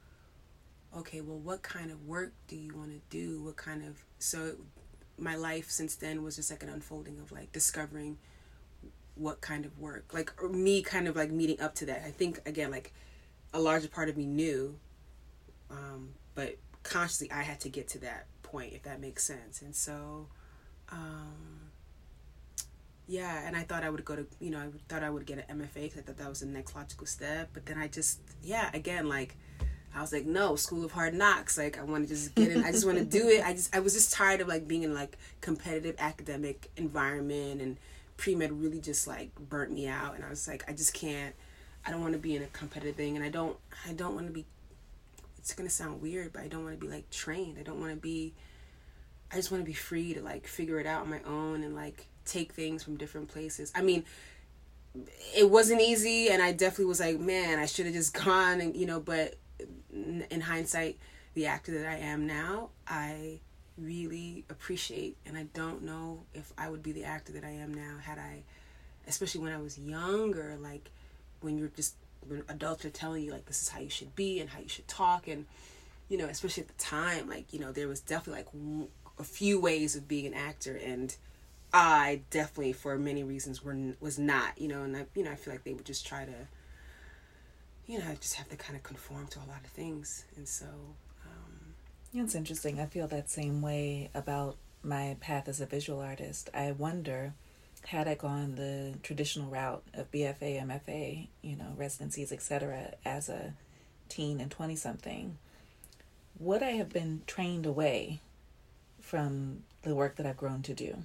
[0.97, 3.43] okay, well what kind of work do you want to do?
[3.43, 4.57] What kind of so
[5.19, 8.19] my life since then was just like an unfolding of like discovering
[9.15, 10.13] what kind of work.
[10.13, 12.03] Like me kind of like meeting up to that.
[12.07, 12.93] I think again like
[13.53, 14.77] a larger part of me knew
[15.71, 19.63] um but consciously I had to get to that point, if that makes sense.
[19.63, 20.29] And so,
[20.93, 21.71] um,
[23.09, 25.45] yeah, and I thought I would go to, you know, I thought I would get
[25.49, 27.51] an MFA because I thought that was the next logical step.
[27.53, 29.37] But then I just, yeah, again, like,
[29.95, 31.57] I was like, no, School of Hard Knocks.
[31.57, 32.65] Like, I want to just get in.
[32.65, 33.45] I just want to do it.
[33.45, 37.77] I just, I was just tired of like being in like competitive academic environment and
[38.17, 40.15] pre med really just like burnt me out.
[40.17, 41.35] And I was like, I just can't.
[41.87, 43.57] I don't want to be in a competitive thing, and I don't.
[43.89, 44.47] I don't want to be
[45.45, 47.59] it's gonna sound weird, but I don't want to be like trained.
[47.59, 48.33] I don't want to be.
[49.31, 51.75] I just want to be free to like figure it out on my own and
[51.75, 53.71] like take things from different places.
[53.75, 54.05] I mean,
[55.37, 58.75] it wasn't easy, and I definitely was like, man, I should have just gone and
[58.75, 59.01] you know.
[59.01, 59.35] But
[60.31, 60.99] in hindsight,
[61.35, 63.41] the actor that I am now, I
[63.77, 67.75] really appreciate, and I don't know if I would be the actor that I am
[67.75, 68.43] now had I,
[69.09, 70.91] especially when I was younger, like
[71.41, 71.95] when you're just
[72.27, 74.69] when adults are telling you like this is how you should be and how you
[74.69, 75.47] should talk and
[76.09, 79.61] you know especially at the time like you know there was definitely like a few
[79.61, 81.17] ways of being an actor and
[81.73, 85.37] I definitely for many reasons were was not you know and I you know I
[85.37, 86.49] feel like they would just try to
[87.87, 90.49] you know I just have to kind of conform to a lot of things and
[90.49, 90.67] so
[91.25, 91.75] um,
[92.13, 96.51] yeah, it's interesting I feel that same way about my path as a visual artist
[96.55, 97.35] I wonder
[97.87, 103.55] had I gone the traditional route of BFA, MFA, you know, residencies, etc., as a
[104.09, 105.39] teen and 20 something,
[106.39, 108.21] would I have been trained away
[109.01, 110.97] from the work that I've grown to do?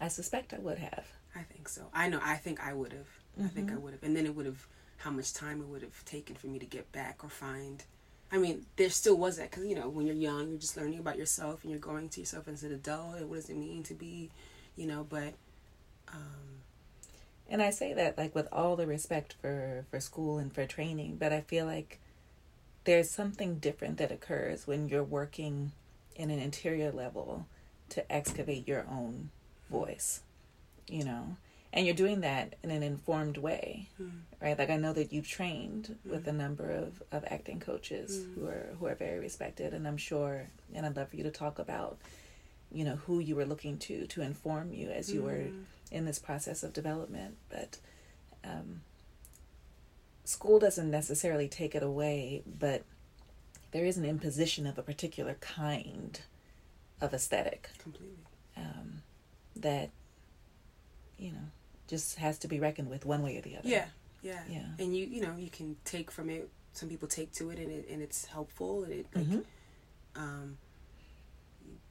[0.00, 1.06] I suspect I would have.
[1.34, 1.82] I think so.
[1.92, 2.20] I know.
[2.22, 3.08] I think I would have.
[3.36, 3.44] Mm-hmm.
[3.44, 3.82] I think I mm-hmm.
[3.82, 4.02] would have.
[4.02, 4.66] And then it would have,
[5.04, 7.84] how much time it would have taken for me to get back or find.
[8.32, 10.98] I mean, there still was that because, you know, when you're young, you're just learning
[10.98, 13.82] about yourself and you're going to yourself as an adult and what does it mean
[13.84, 14.30] to be,
[14.76, 15.34] you know, but
[16.12, 16.62] um,
[17.48, 21.16] and I say that like with all the respect for for school and for training,
[21.18, 22.00] but I feel like
[22.84, 25.72] there's something different that occurs when you're working
[26.16, 27.46] in an interior level
[27.90, 29.30] to excavate your own
[29.70, 30.20] voice,
[30.88, 31.36] you know.
[31.74, 34.10] And you're doing that in an informed way, mm.
[34.40, 34.56] right?
[34.56, 36.10] Like I know that you've trained mm.
[36.10, 38.34] with a number of, of acting coaches mm.
[38.34, 41.30] who are who are very respected, and I'm sure, and I'd love for you to
[41.32, 41.98] talk about,
[42.70, 46.04] you know, who you were looking to to inform you as you were mm in
[46.04, 47.36] this process of development.
[47.48, 47.78] But
[48.44, 48.80] um,
[50.24, 52.82] school doesn't necessarily take it away, but
[53.70, 56.20] there is an imposition of a particular kind
[57.00, 57.70] of aesthetic.
[57.78, 58.18] Completely.
[58.56, 59.02] Um,
[59.56, 59.90] that,
[61.16, 61.48] you know,
[61.86, 63.68] just has to be reckoned with one way or the other.
[63.68, 63.86] Yeah,
[64.22, 64.40] yeah.
[64.48, 64.66] Yeah.
[64.78, 67.70] And you, you know, you can take from it, some people take to it and
[67.70, 69.40] it, and it's helpful and it, like, mm-hmm.
[70.22, 70.58] um,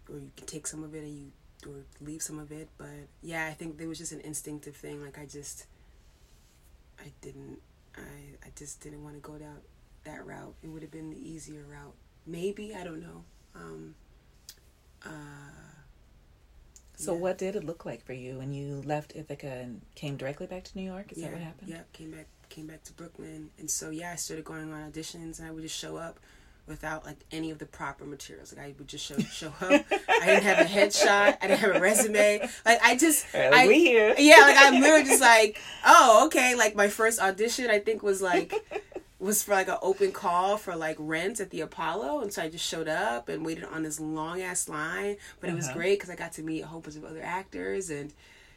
[0.09, 1.31] or you can take some of it and you
[1.67, 2.67] or leave some of it.
[2.77, 5.01] But yeah, I think there was just an instinctive thing.
[5.01, 5.65] Like I just,
[6.99, 7.59] I didn't,
[7.95, 8.01] I
[8.45, 9.57] I just didn't want to go down
[10.03, 10.55] that route.
[10.61, 11.95] It would have been the easier route.
[12.25, 13.23] Maybe I don't know.
[13.55, 13.95] Um,
[15.05, 15.09] uh,
[16.95, 17.19] so yeah.
[17.19, 20.63] what did it look like for you when you left Ithaca and came directly back
[20.65, 21.11] to New York?
[21.11, 21.69] Is yeah, that what happened?
[21.69, 25.39] Yeah, came back came back to Brooklyn, and so yeah, I started going on auditions,
[25.39, 26.19] and I would just show up
[26.65, 28.55] without like any of the proper materials.
[28.55, 29.85] Like I would just show show up.
[29.91, 31.37] I didn't have a headshot.
[31.41, 32.49] I didn't have a resume.
[32.65, 34.15] Like I just right, I, we here.
[34.17, 36.55] Yeah, like I'm literally just like, oh, okay.
[36.55, 38.53] Like my first audition I think was like
[39.23, 42.49] was for like an open call for like rent at the Apollo, and so I
[42.49, 45.17] just showed up and waited on this long ass line.
[45.39, 45.53] But uh-huh.
[45.53, 45.77] it was uh-huh.
[45.77, 48.13] great because I got to meet a whole bunch of other actors and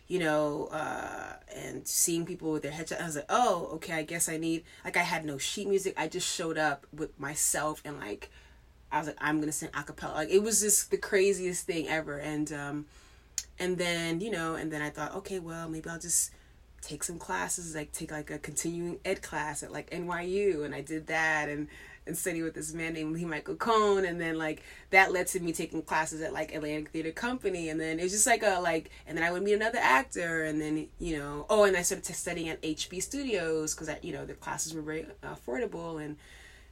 [0.08, 4.02] you know, uh, and seeing people with their headshots, I was like, oh, okay, I
[4.02, 5.94] guess I need like I had no sheet music.
[5.96, 8.30] I just showed up with myself and like
[8.92, 10.14] I was like, I'm gonna sing acapella.
[10.14, 12.18] Like it was just the craziest thing ever.
[12.18, 12.86] And um
[13.58, 16.30] and then, you know, and then I thought, okay, well maybe I'll just
[16.86, 20.80] take some classes, like take like a continuing ed class at like NYU and I
[20.80, 21.68] did that and
[22.06, 25.40] and study with this man named Lee Michael Cohn and then like that led to
[25.40, 28.90] me taking classes at like Atlantic Theater Company and then it's just like a like
[29.08, 32.14] and then I would meet another actor and then you know oh and I started
[32.14, 36.16] studying at HB Studios because you know the classes were very uh, affordable and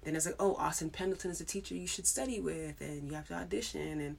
[0.04, 3.14] then it's like oh Austin Pendleton is a teacher you should study with and you
[3.14, 4.16] have to audition and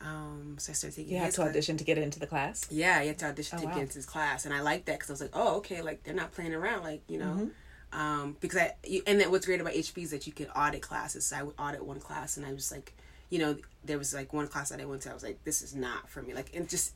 [0.00, 1.12] um, so I started taking.
[1.12, 1.78] You had to audition class.
[1.80, 2.66] to get into the class.
[2.70, 3.74] Yeah, you had to audition oh, to wow.
[3.74, 6.04] get into this class, and I liked that because I was like, oh, okay, like
[6.04, 7.26] they're not playing around, like you know.
[7.26, 7.48] Mm-hmm
[7.92, 10.82] um, because I you, and then what's great about HB is that you can audit
[10.82, 11.26] classes.
[11.26, 12.92] So I would audit one class, and I was like,
[13.30, 15.10] you know, there was like one class that I went to.
[15.10, 16.34] I was like, this is not for me.
[16.34, 16.94] Like, and just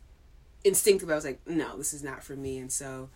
[0.65, 2.59] instinctively, I was like, no, this is not for me.
[2.59, 3.09] And so,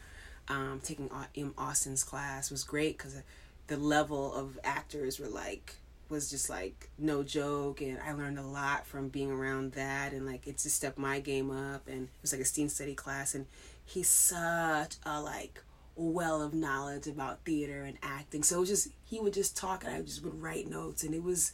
[0.49, 1.55] um, taking M.
[1.59, 3.21] Austin's class was great because
[3.67, 5.77] the level of actors were like
[6.09, 10.27] was just like no joke and I learned a lot from being around that and
[10.27, 13.35] like it just stepped my game up and it was like a scene study class
[13.35, 13.47] and
[13.85, 15.63] he's such a like
[15.97, 18.43] well of knowledge about theater and acting.
[18.43, 21.15] So it was just he would just talk and I just would write notes and
[21.15, 21.53] it was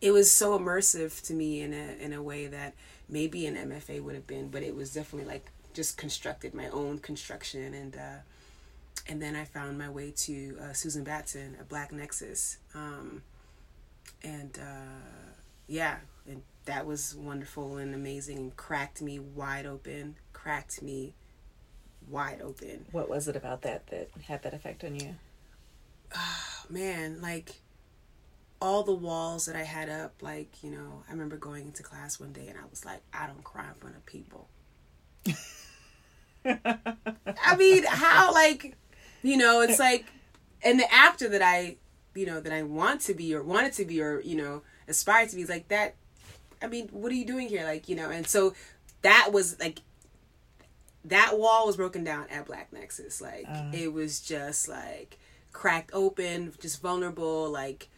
[0.00, 2.74] it was so immersive to me in a in a way that
[3.08, 6.98] maybe an MFA would have been, but it was definitely like just constructed my own
[6.98, 8.18] construction and uh
[9.08, 12.58] and then I found my way to uh, Susan Batson at Black Nexus.
[12.74, 13.22] Um
[14.24, 15.32] and uh
[15.66, 15.96] yeah,
[16.28, 21.14] and that was wonderful and amazing and cracked me wide open, cracked me
[22.08, 22.86] wide open.
[22.92, 25.14] What was it about that that had that effect on you?
[26.14, 26.38] Oh,
[26.70, 27.56] man, like
[28.62, 32.20] all the walls that I had up, like, you know, I remember going into class
[32.20, 34.48] one day and I was like, I don't cry in front of people.
[36.44, 38.76] I mean, how, like,
[39.24, 40.06] you know, it's like,
[40.62, 41.76] and the actor that I,
[42.14, 45.28] you know, that I want to be or wanted to be or, you know, aspired
[45.30, 45.94] to be is like that.
[46.62, 47.64] I mean, what are you doing here?
[47.64, 48.54] Like, you know, and so
[49.02, 49.80] that was like
[51.04, 53.20] that wall was broken down at Black Nexus.
[53.20, 55.18] Like uh, it was just like
[55.52, 57.88] cracked open, just vulnerable, like,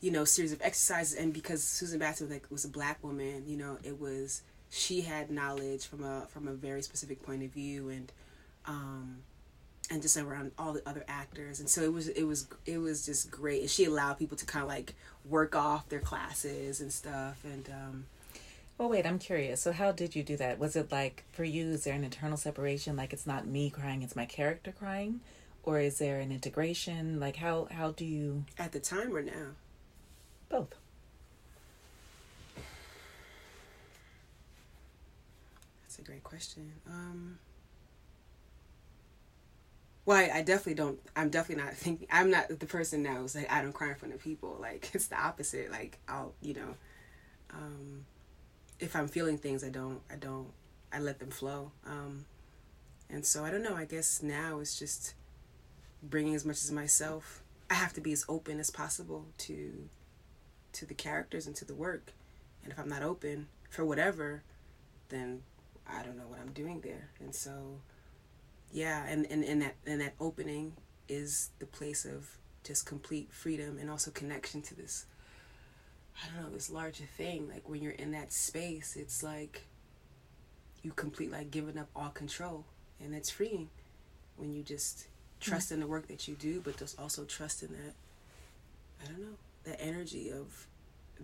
[0.00, 3.56] you know, series of exercises and because Susan Batson like was a black woman, you
[3.56, 7.88] know, it was she had knowledge from a from a very specific point of view
[7.88, 8.12] and
[8.66, 9.18] um
[9.90, 13.04] and just around all the other actors and so it was it was it was
[13.04, 16.92] just great and she allowed people to kind of like work off their classes and
[16.92, 18.04] stuff and um
[18.80, 19.60] well, wait, I'm curious.
[19.60, 20.58] So, how did you do that?
[20.58, 22.96] Was it like for you, is there an internal separation?
[22.96, 25.20] Like it's not me crying, it's my character crying?
[25.64, 27.20] Or is there an integration?
[27.20, 28.46] Like, how, how do you.
[28.58, 29.48] At the time or now?
[30.48, 30.74] Both.
[35.82, 36.72] That's a great question.
[36.88, 37.38] Um,
[40.10, 40.98] well, I, I, definitely don't.
[41.14, 42.08] I'm definitely not thinking.
[42.10, 44.56] I'm not the person now who's like I don't cry in front of people.
[44.60, 45.70] Like it's the opposite.
[45.70, 46.74] Like I'll, you know,
[47.54, 48.04] um,
[48.80, 50.48] if I'm feeling things, I don't, I don't,
[50.92, 51.70] I let them flow.
[51.86, 52.24] Um,
[53.08, 53.76] and so I don't know.
[53.76, 55.14] I guess now it's just
[56.02, 57.44] bringing as much as myself.
[57.70, 59.88] I have to be as open as possible to,
[60.72, 62.14] to the characters and to the work.
[62.64, 64.42] And if I'm not open for whatever,
[65.08, 65.42] then
[65.88, 67.10] I don't know what I'm doing there.
[67.20, 67.78] And so,
[68.72, 70.74] yeah, and and, and that and that opening
[71.08, 75.06] is the place of just complete freedom and also connection to this
[76.22, 77.48] I don't know, this larger thing.
[77.48, 79.66] Like when you're in that space, it's like
[80.82, 82.64] you complete like giving up all control.
[83.02, 83.70] And it's freeing
[84.36, 85.06] when you just
[85.40, 85.74] trust mm-hmm.
[85.74, 87.94] in the work that you do, but just also trust in that,
[89.02, 90.66] I don't know, that energy of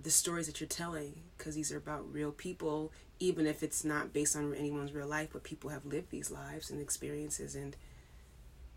[0.01, 4.13] the stories that you're telling, because these are about real people, even if it's not
[4.13, 7.77] based on anyone's real life, but people have lived these lives and experiences, and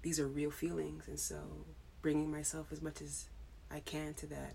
[0.02, 1.08] these are real feelings.
[1.08, 1.38] And so
[2.02, 3.28] bringing myself as much as
[3.70, 4.54] I can to that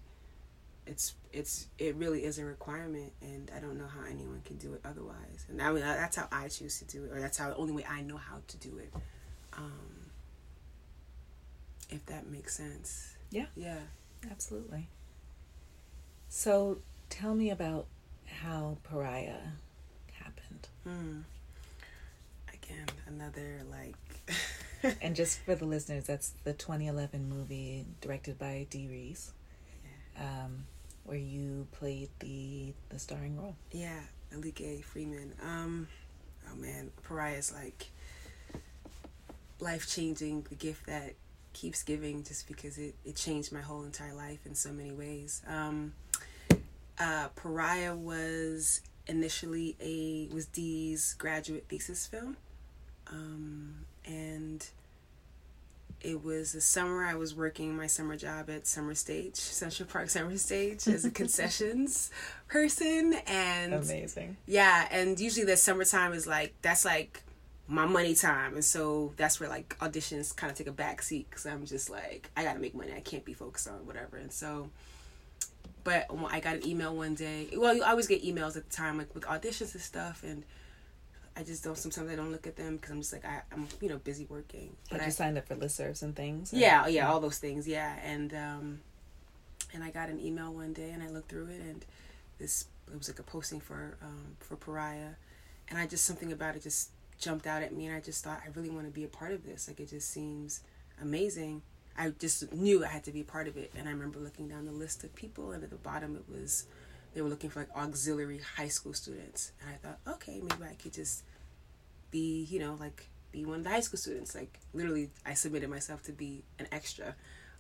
[0.87, 4.75] it's it's it really is a requirement and i don't know how anyone can do
[4.75, 5.47] it otherwise.
[5.49, 7.73] And i mean that's how i choose to do it or that's how the only
[7.73, 8.93] way i know how to do it
[9.57, 10.11] um
[11.91, 13.15] if that makes sense.
[13.31, 13.47] Yeah.
[13.55, 13.79] Yeah.
[14.31, 14.89] Absolutely.
[16.29, 16.79] So
[17.11, 17.87] tell me about
[18.27, 19.37] how pariah
[20.25, 21.21] happened hmm.
[22.53, 28.89] again another like and just for the listeners that's the 2011 movie directed by Dee
[28.89, 29.33] Rees
[30.19, 30.65] um,
[31.05, 33.57] where you played the the starring role.
[33.73, 34.01] Yeah,
[34.33, 35.33] Alike Freeman.
[35.43, 35.89] Um,
[36.51, 37.91] oh man, Pariah is like
[39.61, 40.47] life changing.
[40.49, 41.15] The gift that
[41.53, 45.43] keeps giving, just because it it changed my whole entire life in so many ways.
[45.47, 45.93] Um,
[46.99, 52.37] uh, Pariah was initially a was Dee's graduate thesis film.
[53.11, 54.67] Um, and
[56.01, 60.11] it was the summer I was working my summer job at Summer Stage, Central Park
[60.11, 62.11] Summer Stage, as a concessions
[62.49, 63.15] person.
[63.27, 64.37] And amazing.
[64.47, 67.23] Yeah, and usually the summertime is like that's like
[67.67, 71.27] my money time, and so that's where like auditions kind of take a back seat
[71.31, 72.93] because I'm just like I gotta make money.
[72.95, 74.71] I can't be focused on whatever, and so.
[75.83, 77.49] But I got an email one day.
[77.57, 80.45] Well, you always get emails at the time, like with auditions and stuff, and
[81.37, 81.77] I just don't.
[81.77, 84.27] Sometimes I don't look at them because I'm just like I, am you know busy
[84.29, 84.77] working.
[84.91, 86.53] But I signed up for listservs and things?
[86.53, 86.57] Or?
[86.57, 87.69] Yeah, yeah, all those things.
[87.69, 88.81] Yeah, and um,
[89.75, 91.85] and I got an email one day and I looked through it and
[92.39, 95.15] this it was like a posting for um for Pariah,
[95.69, 98.41] and I just something about it just jumped out at me and I just thought
[98.45, 99.69] I really want to be a part of this.
[99.69, 100.61] Like it just seems
[101.01, 101.63] amazing.
[101.97, 104.49] I just knew I had to be a part of it, and I remember looking
[104.49, 106.67] down the list of people, and at the bottom it was
[107.15, 109.53] they were looking for like auxiliary high school students.
[109.61, 111.23] And i thought okay maybe i could just
[112.11, 114.35] be you know like be one of the high school students.
[114.35, 117.15] Like literally i submitted myself to be an extra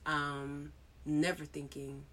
[0.06, 0.72] um
[1.06, 2.04] never thinking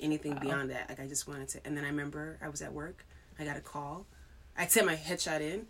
[0.00, 0.40] anything wow.
[0.40, 0.88] beyond that.
[0.88, 3.04] Like i just wanted to and then i remember i was at work.
[3.38, 4.06] I got a call.
[4.56, 5.66] I sent my headshot in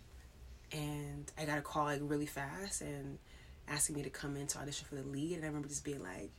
[0.71, 3.17] and i got a call like really fast and
[3.69, 6.03] asking me to come in to audition for the lead and i remember just being
[6.03, 6.31] like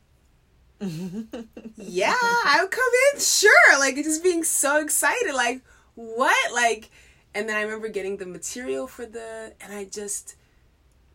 [1.75, 2.15] yeah,
[2.45, 3.51] I'll come in, sure.
[3.77, 5.61] Like just being so excited, like
[5.93, 6.89] what, like,
[7.35, 10.37] and then I remember getting the material for the, and I just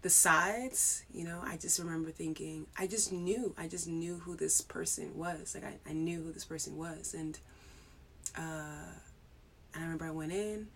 [0.02, 4.36] the sides, you know, I just remember thinking, I just knew, I just knew who
[4.36, 5.56] this person was.
[5.56, 7.36] Like I, I knew who this person was, and
[8.38, 8.92] uh,
[9.74, 10.68] and I remember I went in.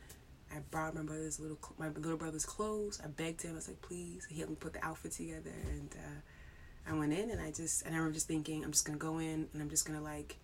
[0.55, 3.01] I brought my brother's little my little brother's clothes.
[3.03, 3.53] I begged him.
[3.53, 4.27] I was like, please.
[4.29, 7.83] He helped me put the outfit together, and uh, I went in and I just
[7.85, 10.37] and I remember just thinking I'm just gonna go in and I'm just gonna like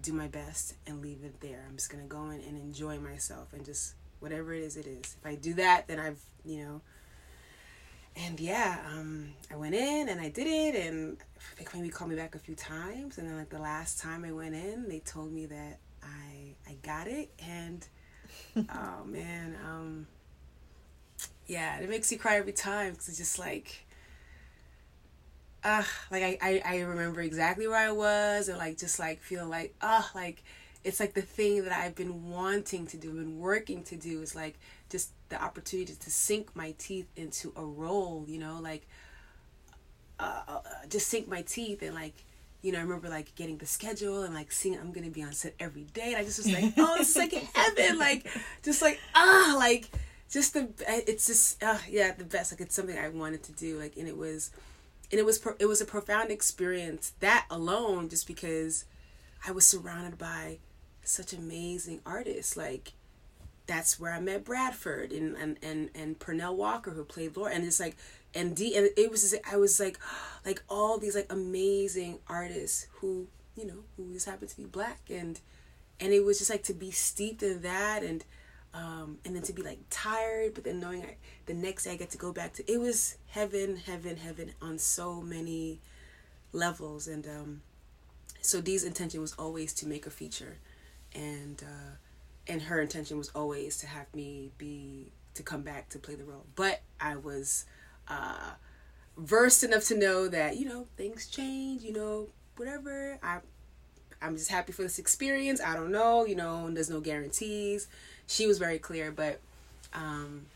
[0.00, 1.64] do my best and leave it there.
[1.68, 5.16] I'm just gonna go in and enjoy myself and just whatever it is, it is.
[5.20, 6.80] If I do that, then I've you know.
[8.16, 11.16] And yeah, um, I went in and I did it, and
[11.56, 14.32] they maybe called me back a few times, and then like the last time I
[14.32, 17.86] went in, they told me that I I got it, and
[18.56, 20.06] oh man, um,
[21.46, 23.84] yeah, it makes you cry every time because it's just like
[25.64, 29.46] uh like I, I I remember exactly where I was and like just like feel
[29.46, 30.42] like uh like
[30.84, 34.36] it's like the thing that I've been wanting to do and working to do is
[34.36, 34.58] like
[34.88, 38.86] just the opportunity to sink my teeth into a role, you know, like
[40.18, 42.24] uh, uh, just sink my teeth and like
[42.62, 45.32] you know, I remember like getting the schedule and like seeing I'm gonna be on
[45.32, 46.12] set every day.
[46.12, 48.26] And I just was like, oh, it's like heaven, like
[48.62, 49.88] just like ah, like
[50.30, 52.52] just the it's just uh, yeah, the best.
[52.52, 53.78] Like it's something I wanted to do.
[53.78, 54.50] Like and it was
[55.10, 58.84] and it was pro- it was a profound experience that alone just because
[59.46, 60.58] I was surrounded by
[61.04, 62.92] such amazing artists like
[63.66, 67.64] that's where I met Bradford and and and, and Pernell Walker who played Laura and
[67.64, 67.96] it's like
[68.38, 69.98] and D and it was just, I was like
[70.46, 73.26] like all these like amazing artists who
[73.56, 75.40] you know who just happened to be black and
[76.00, 78.24] and it was just like to be steeped in that and
[78.74, 81.16] um, and then to be like tired, but then knowing I,
[81.46, 84.78] the next day I get to go back to it was heaven, heaven, heaven on
[84.78, 85.80] so many
[86.52, 87.08] levels.
[87.08, 87.62] And um,
[88.40, 90.58] so Dee's intention was always to make a feature,
[91.14, 91.96] and uh,
[92.46, 96.24] and her intention was always to have me be to come back to play the
[96.24, 96.46] role.
[96.54, 97.64] But I was
[98.08, 98.52] uh,
[99.16, 101.82] versed enough to know that you know things change.
[101.82, 103.38] You know whatever I.
[104.20, 105.60] I'm just happy for this experience.
[105.60, 107.86] I don't know, you know, there's no guarantees
[108.28, 109.40] she was very clear, but
[109.92, 110.46] um,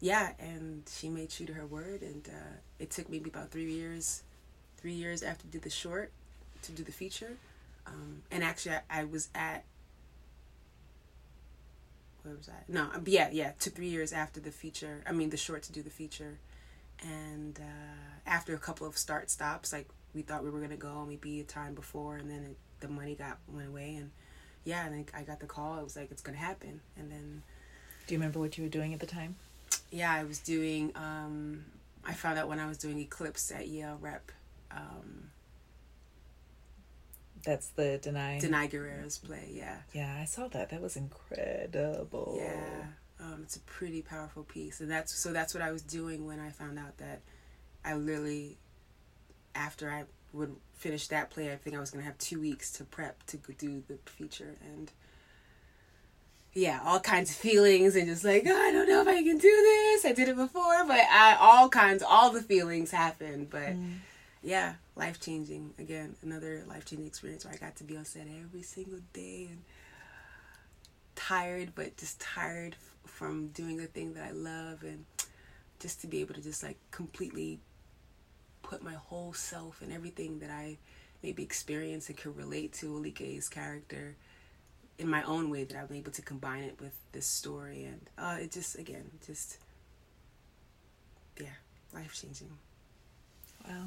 [0.00, 3.70] yeah, and she made true to her word, and uh, it took maybe about three
[3.70, 4.22] years,
[4.78, 6.12] three years after did the short
[6.62, 7.36] to do the feature,
[7.86, 9.64] um, and actually I, I, was at
[12.22, 12.62] where was I?
[12.68, 15.02] No, um, yeah, yeah, took three years after the feature.
[15.04, 16.38] I mean the short to do the feature,
[17.02, 21.04] and uh, after a couple of start stops, like we thought we were gonna go
[21.06, 24.10] maybe a time before, and then it, the money got went away and
[24.64, 25.78] yeah, and I, I got the call.
[25.78, 27.42] It was like it's gonna happen, and then.
[28.06, 29.36] Do you remember what you were doing at the time?
[29.90, 30.92] Yeah, I was doing.
[30.94, 31.64] Um,
[32.04, 34.30] I found out when I was doing Eclipsed at Yale Rep.
[34.70, 35.30] Um,
[37.44, 38.40] That's the Danai.
[38.40, 39.50] Danai Gurira's play.
[39.52, 39.76] Yeah.
[39.92, 40.70] Yeah, I saw that.
[40.70, 42.36] That was incredible.
[42.40, 42.86] Yeah,
[43.20, 45.32] um, it's a pretty powerful piece, and that's so.
[45.32, 47.20] That's what I was doing when I found out that
[47.84, 48.58] I literally,
[49.54, 52.84] after I would finish that play, I think I was gonna have two weeks to
[52.84, 54.92] prep to do the feature, and
[56.52, 59.38] yeah, all kinds of feelings and just like oh, I don't know if I can
[59.38, 60.04] do this.
[60.04, 63.74] I did it before, but I all kinds, all the feelings happened, but.
[63.74, 63.94] Mm.
[64.42, 65.74] Yeah, life changing.
[65.76, 69.48] Again, another life changing experience where I got to be on set every single day
[69.50, 69.64] and
[71.16, 75.04] tired, but just tired from doing the thing that I love and
[75.78, 77.60] just to be able to just like completely
[78.62, 80.78] put my whole self and everything that I
[81.22, 84.16] maybe experience and could relate to Alike's character
[84.98, 88.38] in my own way that I'm able to combine it with this story and uh,
[88.40, 89.58] it just again just
[91.40, 91.46] yeah
[91.92, 92.50] life changing.
[93.68, 93.86] Wow.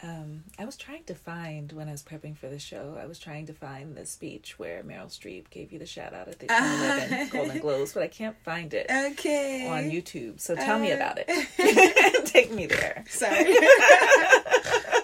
[0.00, 2.96] Um, I was trying to find when I was prepping for the show.
[3.00, 6.28] I was trying to find the speech where Meryl Streep gave you the shout out
[6.28, 8.86] at the 2011 Golden Globes, but I can't find it.
[8.88, 9.66] Okay.
[9.66, 12.26] On YouTube, so tell uh, me about it.
[12.26, 13.04] Take me there.
[13.08, 13.44] Sorry.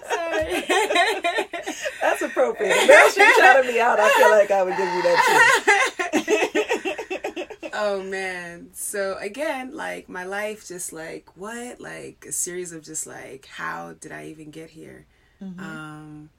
[0.09, 0.63] Sorry.
[2.01, 2.73] That's appropriate.
[2.73, 5.84] Meryl Streep shouted me out, I feel like I would give you that too.
[7.75, 8.69] Oh man.
[8.73, 11.79] So again, like my life just like what?
[11.79, 15.05] Like a series of just like how did I even get here?
[15.41, 15.59] Mm-hmm.
[15.59, 16.29] Um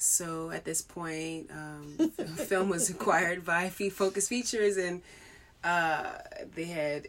[0.00, 5.02] so at this point, um, film was acquired by Focus Features, and
[5.62, 6.12] uh,
[6.54, 7.08] they had,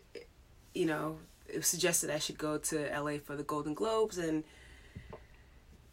[0.73, 1.17] you know,
[1.47, 4.43] it suggested I should go to LA for the Golden Globes, and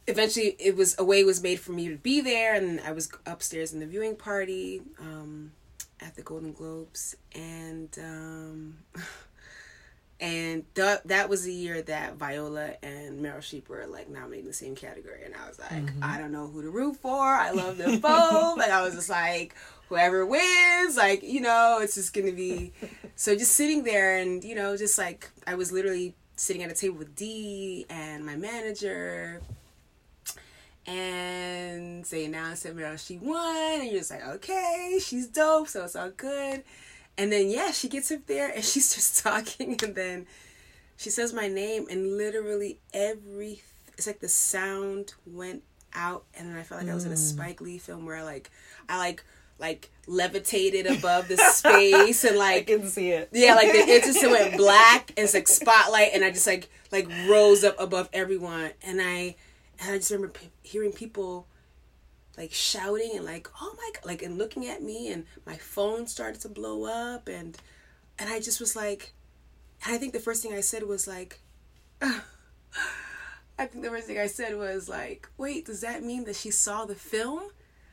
[0.08, 3.10] eventually it was a way was made for me to be there and i was
[3.26, 5.52] upstairs in the viewing party um,
[6.00, 8.78] at the golden globes and um,
[10.20, 14.46] and th- that was the year that viola and meryl streep were like nominated in
[14.46, 16.02] the same category and i was like mm-hmm.
[16.02, 19.10] i don't know who to root for i love them both like i was just
[19.10, 19.54] like
[19.88, 22.72] whoever wins like you know it's just gonna be
[23.16, 26.74] so just sitting there and you know just like i was literally sitting at a
[26.74, 29.40] table with dee and my manager
[30.88, 35.84] and they announced that Meryl she won, and you're just like, okay, she's dope, so
[35.84, 36.64] it's all good.
[37.18, 40.26] And then yeah, she gets up there and she's just talking, and then
[40.96, 43.62] she says my name, and literally every
[43.98, 45.62] it's like the sound went
[45.92, 46.92] out, and then I felt like mm.
[46.92, 47.18] I was in a mm.
[47.18, 48.50] Spike Lee film where I like
[48.88, 49.24] I like
[49.58, 53.28] like levitated above the space and like I can see it.
[53.32, 55.10] Yeah, like the, it just went black.
[55.16, 59.36] And it's like spotlight, and I just like like rose up above everyone, and I
[59.80, 61.46] and I just remember p- hearing people
[62.36, 66.06] like shouting and like oh my god like and looking at me and my phone
[66.06, 67.58] started to blow up and
[68.18, 69.12] and I just was like
[69.84, 71.40] and I think the first thing I said was like
[72.02, 76.50] I think the first thing I said was like wait does that mean that she
[76.50, 77.42] saw the film?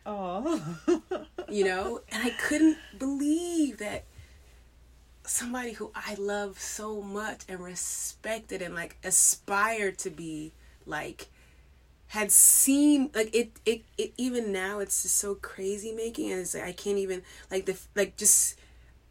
[0.06, 0.62] Oh
[1.50, 2.02] you know?
[2.10, 4.06] And I couldn't believe that
[5.24, 10.54] somebody who I love so much and respected and like aspired to be
[10.86, 11.28] like
[12.08, 16.54] had seen like it, it it even now it's just so crazy making and it's
[16.54, 18.60] like I can't even like the like just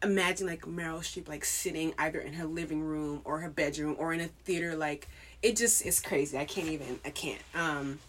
[0.01, 4.13] imagine like Meryl Streep like sitting either in her living room or her bedroom or
[4.13, 5.07] in a theater like
[5.41, 6.37] it just is crazy.
[6.37, 7.99] I can't even I can't um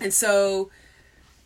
[0.00, 0.70] and so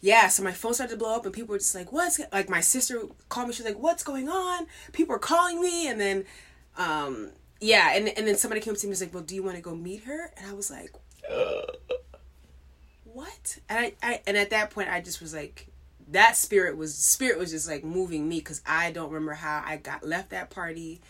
[0.01, 2.49] yeah so my phone started to blow up and people were just like what's like
[2.49, 4.67] my sister called me she's like what's going on?
[4.93, 6.25] People are calling me and then
[6.79, 7.31] um
[7.61, 9.43] yeah and and then somebody came up to me and was like well do you
[9.43, 10.31] want to go meet her?
[10.37, 10.93] And I was like
[13.15, 13.59] what?
[13.69, 15.69] And I, I and at that point I just was like
[16.11, 19.77] that spirit was spirit was just like moving me because I don't remember how I
[19.79, 21.01] got left that party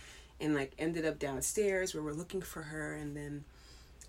[0.40, 3.44] and like ended up downstairs where we're looking for her and then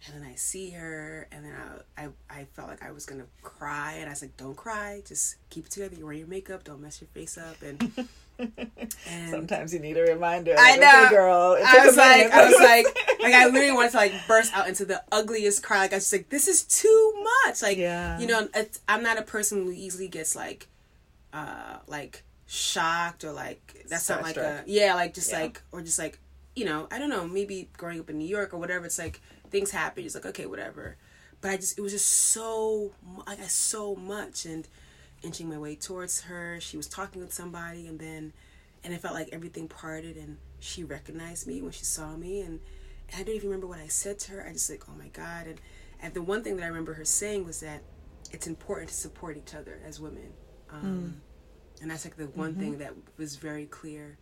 [0.06, 1.54] and then I see her and then
[1.98, 2.10] I, I
[2.42, 5.02] I felt like I was gonna cry and I was like don't cry.
[5.08, 5.96] Just keep it together.
[5.96, 6.64] You wear your makeup.
[6.66, 7.62] Don't mess your face up.
[7.62, 8.08] And And
[9.30, 10.56] Sometimes you need a reminder.
[10.58, 11.58] I know, okay, girl.
[11.66, 12.86] I was like, I was like,
[13.22, 15.80] like I literally wanted to like burst out into the ugliest cry.
[15.80, 17.62] Like I was like, this is too much.
[17.62, 18.20] Like, yeah.
[18.20, 18.48] you know,
[18.88, 20.68] I'm not a person who easily gets like,
[21.34, 25.42] uh, like shocked or like that's not like a yeah, like just yeah.
[25.42, 26.20] like or just like
[26.56, 28.86] you know, I don't know, maybe growing up in New York or whatever.
[28.86, 30.06] It's like things happen.
[30.06, 30.98] It's like okay, whatever.
[31.42, 32.92] But I just it was just so
[33.28, 34.68] like so much and
[35.22, 36.60] inching my way towards her.
[36.60, 38.34] She was talking with somebody, and then,
[38.84, 42.60] and it felt like everything parted, and she recognized me when she saw me, and,
[43.12, 44.46] and I don't even remember what I said to her.
[44.48, 45.60] I just like, oh my god, and
[46.02, 47.82] and the one thing that I remember her saying was that
[48.32, 50.34] it's important to support each other as women,
[50.72, 51.82] um, mm.
[51.82, 52.60] and that's like the one mm-hmm.
[52.60, 54.18] thing that was very clear.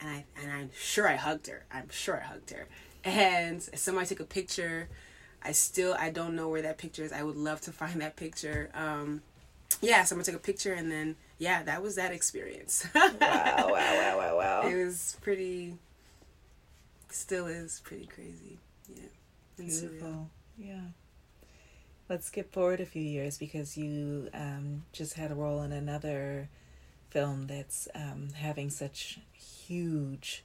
[0.00, 1.66] And I and I'm sure I hugged her.
[1.72, 2.68] I'm sure I hugged her.
[3.04, 4.88] And somebody took a picture.
[5.42, 7.12] I still I don't know where that picture is.
[7.12, 8.70] I would love to find that picture.
[8.74, 9.22] Um,
[9.80, 12.86] yeah, someone took a picture and then yeah, that was that experience.
[12.94, 14.68] wow, wow, wow, wow, wow.
[14.68, 15.74] It was pretty
[17.10, 18.58] still is pretty crazy.
[18.88, 19.02] Yeah.
[19.56, 20.08] Beautiful.
[20.08, 20.26] Surreal.
[20.58, 20.80] Yeah.
[22.08, 26.48] Let's skip forward a few years because you um, just had a role in another
[27.10, 30.42] film that's um, having such huge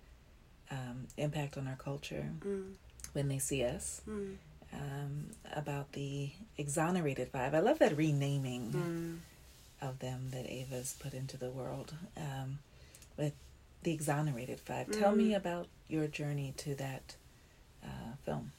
[0.69, 2.73] um, impact on our culture mm.
[3.13, 4.01] when they see us.
[4.07, 4.35] Mm
[4.73, 7.53] um, about the exonerated five.
[7.53, 9.87] I love that renaming mm.
[9.87, 11.93] of them that Ava's put into the world.
[12.17, 12.59] Um,
[13.17, 13.33] with
[13.83, 14.99] the Exonerated 5 mm.
[14.99, 15.37] Tell me mm.
[15.37, 17.15] about your journey to that
[17.83, 18.51] uh, film.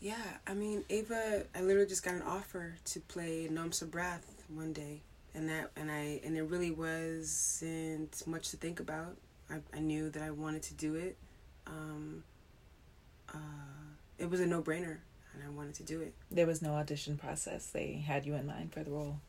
[0.00, 0.14] Yeah,
[0.46, 5.00] I mean, Ava, I literally just got an offer to play Nomsa Brath one day.
[5.34, 9.16] And that, and I, and it really wasn't much to think about.
[9.50, 11.16] I, I knew that I wanted to do it.
[11.66, 12.22] Um,
[13.34, 13.38] uh,
[14.18, 14.98] it was a no brainer,
[15.34, 16.14] and I wanted to do it.
[16.30, 17.66] There was no audition process.
[17.66, 19.20] They had you in mind for the role.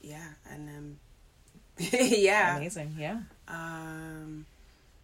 [0.00, 0.96] Yeah, and um,
[1.78, 2.94] yeah, amazing.
[2.98, 3.20] Yeah.
[3.48, 4.46] Um,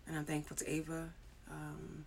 [0.07, 1.09] and I'm thankful to Ava.
[1.51, 2.05] Um,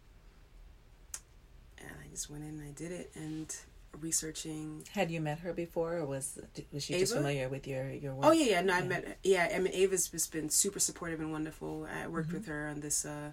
[1.78, 3.56] and I just went in and I did it and
[4.02, 4.84] researching.
[4.92, 6.40] Had you met her before, or was
[6.72, 7.02] was she Ava?
[7.02, 8.26] just familiar with your your work?
[8.26, 8.62] Oh yeah, yeah.
[8.62, 8.80] No, yeah.
[8.80, 9.18] I met.
[9.24, 11.88] Yeah, I mean, Ava's just been super supportive and wonderful.
[11.92, 12.38] I worked mm-hmm.
[12.38, 13.32] with her on this uh,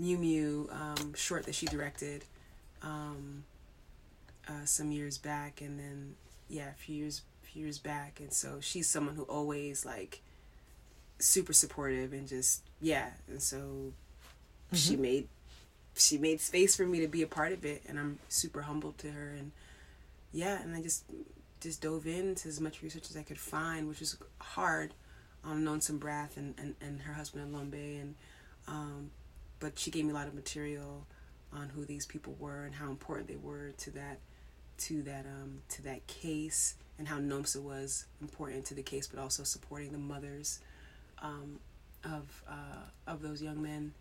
[0.00, 2.24] Miu Miu um, short that she directed
[2.82, 3.44] um,
[4.48, 6.14] uh, some years back, and then
[6.48, 10.20] yeah, a few years few years back, and so she's someone who always like
[11.18, 14.76] super supportive and just yeah, and so mm-hmm.
[14.76, 15.28] she made
[15.96, 18.98] she made space for me to be a part of it, and I'm super humbled
[18.98, 19.52] to her, and
[20.32, 21.04] yeah, and I just
[21.60, 24.94] just dove into as much research as I could find, which was hard
[25.44, 28.14] on Nomsa Brath and, and, and her husband Lombe and
[28.68, 29.10] um,
[29.58, 31.06] but she gave me a lot of material
[31.52, 34.18] on who these people were and how important they were to that
[34.78, 39.18] to that um to that case and how NOMSA was important to the case but
[39.18, 40.60] also supporting the mothers
[41.22, 41.58] um,
[42.04, 43.94] of uh, of those young men.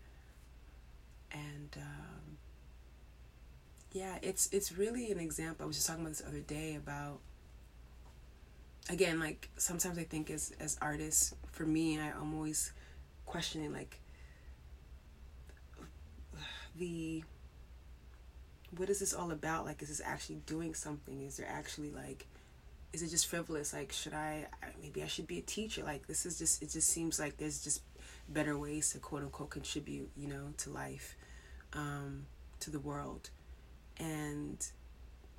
[1.32, 2.38] And um,
[3.94, 5.64] yeah it's it's really an example.
[5.64, 7.20] I was just talking about this other day about
[8.90, 12.74] again like sometimes I think as as artists for me I, I'm always
[13.26, 14.00] questioning like
[16.76, 17.24] the
[18.78, 19.66] what is this all about?
[19.66, 21.22] Like, is this actually doing something?
[21.24, 22.28] Is there actually like,
[22.94, 23.74] is it just frivolous?
[23.74, 24.48] Like, should I,
[24.82, 25.84] maybe I should be a teacher?
[25.84, 27.82] Like, this is just, it just seems like there's just
[28.28, 31.16] better ways to quote unquote contribute, you know, to life,
[31.74, 32.26] um,
[32.60, 33.30] to the world.
[33.98, 34.66] And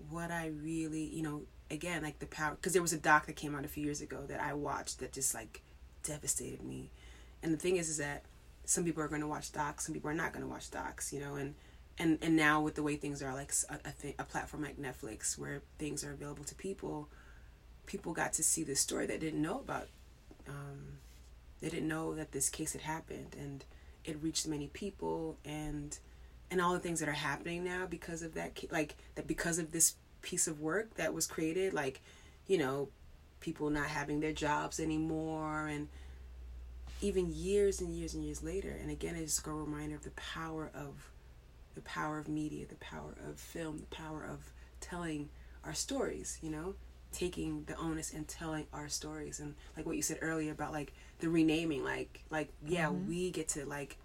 [0.09, 3.37] what I really, you know, again, like the power, because there was a doc that
[3.37, 5.63] came out a few years ago that I watched that just like
[6.03, 6.91] devastated me.
[7.43, 8.25] And the thing is, is that
[8.65, 11.13] some people are going to watch docs, some people are not going to watch docs,
[11.13, 11.55] you know, and
[12.01, 14.79] and and now with the way things are, like a a, th- a platform like
[14.79, 17.09] Netflix where things are available to people,
[17.87, 19.87] people got to see this story that didn't know about.
[20.49, 20.99] Um,
[21.61, 23.65] they didn't know that this case had happened, and
[24.05, 25.97] it reached many people, and
[26.51, 29.71] and all the things that are happening now because of that, like that because of
[29.71, 32.01] this piece of work that was created, like
[32.47, 32.89] you know,
[33.41, 35.89] people not having their jobs anymore, and
[37.03, 38.71] even years and years and years later.
[38.81, 41.11] And again, it's just a reminder of the power of
[41.75, 45.29] the power of media, the power of film, the power of telling
[45.65, 46.75] our stories, you know,
[47.13, 49.41] taking the onus and telling our stories.
[49.41, 53.09] And like what you said earlier about like the renaming, like like yeah, mm-hmm.
[53.09, 53.97] we get to like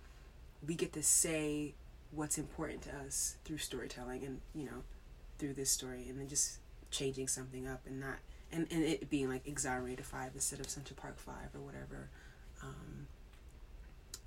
[0.65, 1.73] we get to say
[2.11, 4.83] what's important to us through storytelling and, you know,
[5.37, 6.59] through this story and then just
[6.91, 8.15] changing something up and not
[8.51, 12.09] and, and it being like exonerated five instead of Central Park five or whatever.
[12.63, 13.07] Um,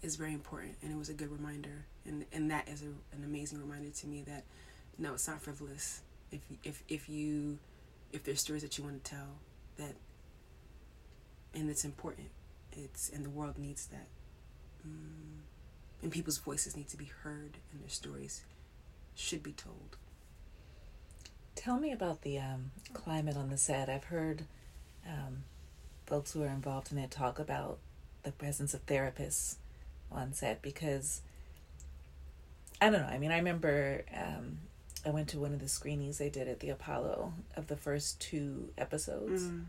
[0.03, 3.25] is very important and it was a good reminder and and that is a, an
[3.25, 4.45] amazing reminder to me that
[4.99, 6.03] no it's not frivolous.
[6.31, 7.59] If if if you
[8.13, 9.39] if there's stories that you want to tell
[9.77, 9.95] that
[11.55, 12.29] and it's important
[12.73, 14.07] it's and the world needs that.
[14.87, 15.43] Mm,
[16.03, 18.43] and people's voices need to be heard and their stories
[19.15, 19.97] should be told.
[21.55, 23.89] Tell me about the um, climate on the set.
[23.89, 24.45] I've heard
[25.05, 25.39] um,
[26.07, 27.79] folks who are involved in it talk about
[28.23, 29.57] the presence of therapists
[30.11, 31.23] on set because
[32.81, 33.09] I don't know.
[33.09, 34.59] I mean, I remember um,
[35.05, 38.21] I went to one of the screenings they did at the Apollo of the first
[38.21, 39.45] two episodes.
[39.45, 39.65] Mm.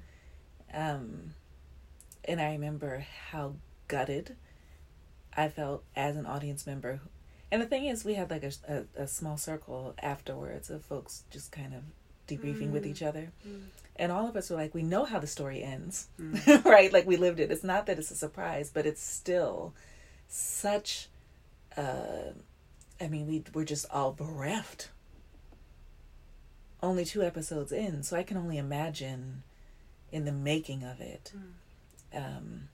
[0.73, 1.33] Um,
[2.25, 3.55] and I remember how
[3.87, 4.35] gutted
[5.35, 7.01] I felt as an audience member.
[7.51, 11.23] And the thing is, we had like a, a, a small circle afterwards of folks
[11.31, 11.81] just kind of
[12.27, 12.71] debriefing mm.
[12.71, 13.31] with each other.
[13.47, 13.61] Mm.
[13.95, 16.63] And all of us were like, we know how the story ends, mm.
[16.65, 16.93] right?
[16.93, 17.51] Like we lived it.
[17.51, 19.73] It's not that it's a surprise, but it's still
[20.29, 21.09] such
[21.75, 22.31] uh
[23.01, 24.89] I mean we we're just all bereft.
[26.81, 29.43] Only two episodes in, so I can only imagine
[30.13, 31.33] in the making of it.
[31.35, 32.35] Mm.
[32.35, 32.69] Um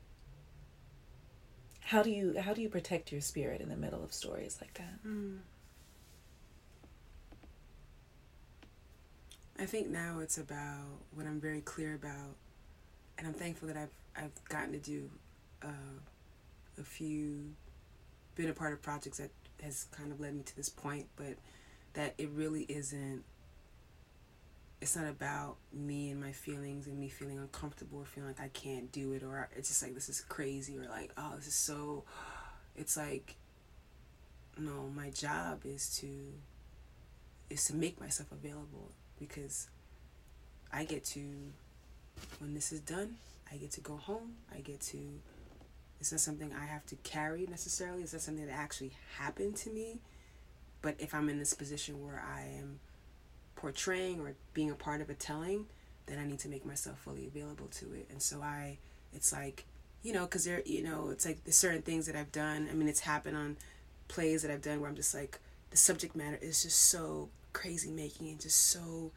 [1.86, 4.74] how do you how do you protect your spirit in the middle of stories like
[4.76, 5.04] that?
[5.08, 5.40] Mm.
[9.58, 12.36] I think now it's about what I'm very clear about,
[13.18, 15.10] and I'm thankful that I've I've gotten to do
[15.64, 15.68] uh,
[16.80, 17.54] a few,
[18.36, 19.32] been a part of projects that
[19.64, 21.36] has kind of led me to this point, but
[21.94, 23.24] that it really isn't.
[24.82, 28.50] It's not about me and my feelings and me feeling uncomfortable or feeling like I
[28.50, 31.56] can't do it or it's just like this is crazy or like oh this is
[31.56, 32.04] so
[32.76, 33.36] it's like
[34.58, 36.08] no my job is to
[37.50, 39.68] is to make myself available because
[40.72, 41.22] i get to
[42.40, 43.16] when this is done
[43.52, 44.98] i get to go home i get to
[46.06, 48.04] it's not something i have to carry necessarily?
[48.04, 50.00] It's not something that actually happened to me?
[50.82, 52.80] But if i'm in this position where i am
[53.56, 55.66] portraying or being a part of a telling
[56.06, 58.08] then i need to make myself fully available to it.
[58.10, 58.78] And so i
[59.14, 59.66] it's like
[60.04, 62.68] you know because there you know it's like there's certain things that i've done.
[62.70, 63.58] I mean it's happened on
[64.08, 65.40] plays that I've done where I'm just like
[65.72, 69.12] the subject matter is just so crazy making and just so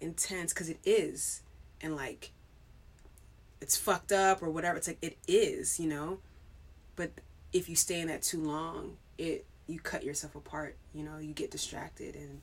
[0.00, 1.42] intense because it is.
[1.80, 2.30] And like
[3.60, 4.76] it's fucked up or whatever.
[4.76, 6.18] It's like it is you know
[6.96, 7.10] but
[7.52, 11.32] if you stay in that too long it you cut yourself apart you know you
[11.32, 12.42] get distracted and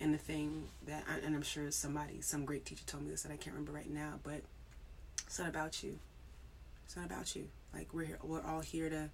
[0.00, 3.32] and the thing that and i'm sure somebody some great teacher told me this that
[3.32, 4.42] i can't remember right now but
[5.26, 5.98] it's not about you
[6.84, 9.10] it's not about you like we're here, we're all here to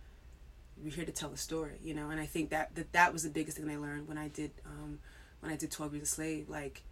[0.83, 2.11] we're here to tell a story, you know.
[2.11, 4.51] And I think that that, that was the biggest thing I learned when I did
[4.67, 4.99] um,
[5.41, 6.49] when I did Twelve Years a Slave.
[6.49, 6.83] Like,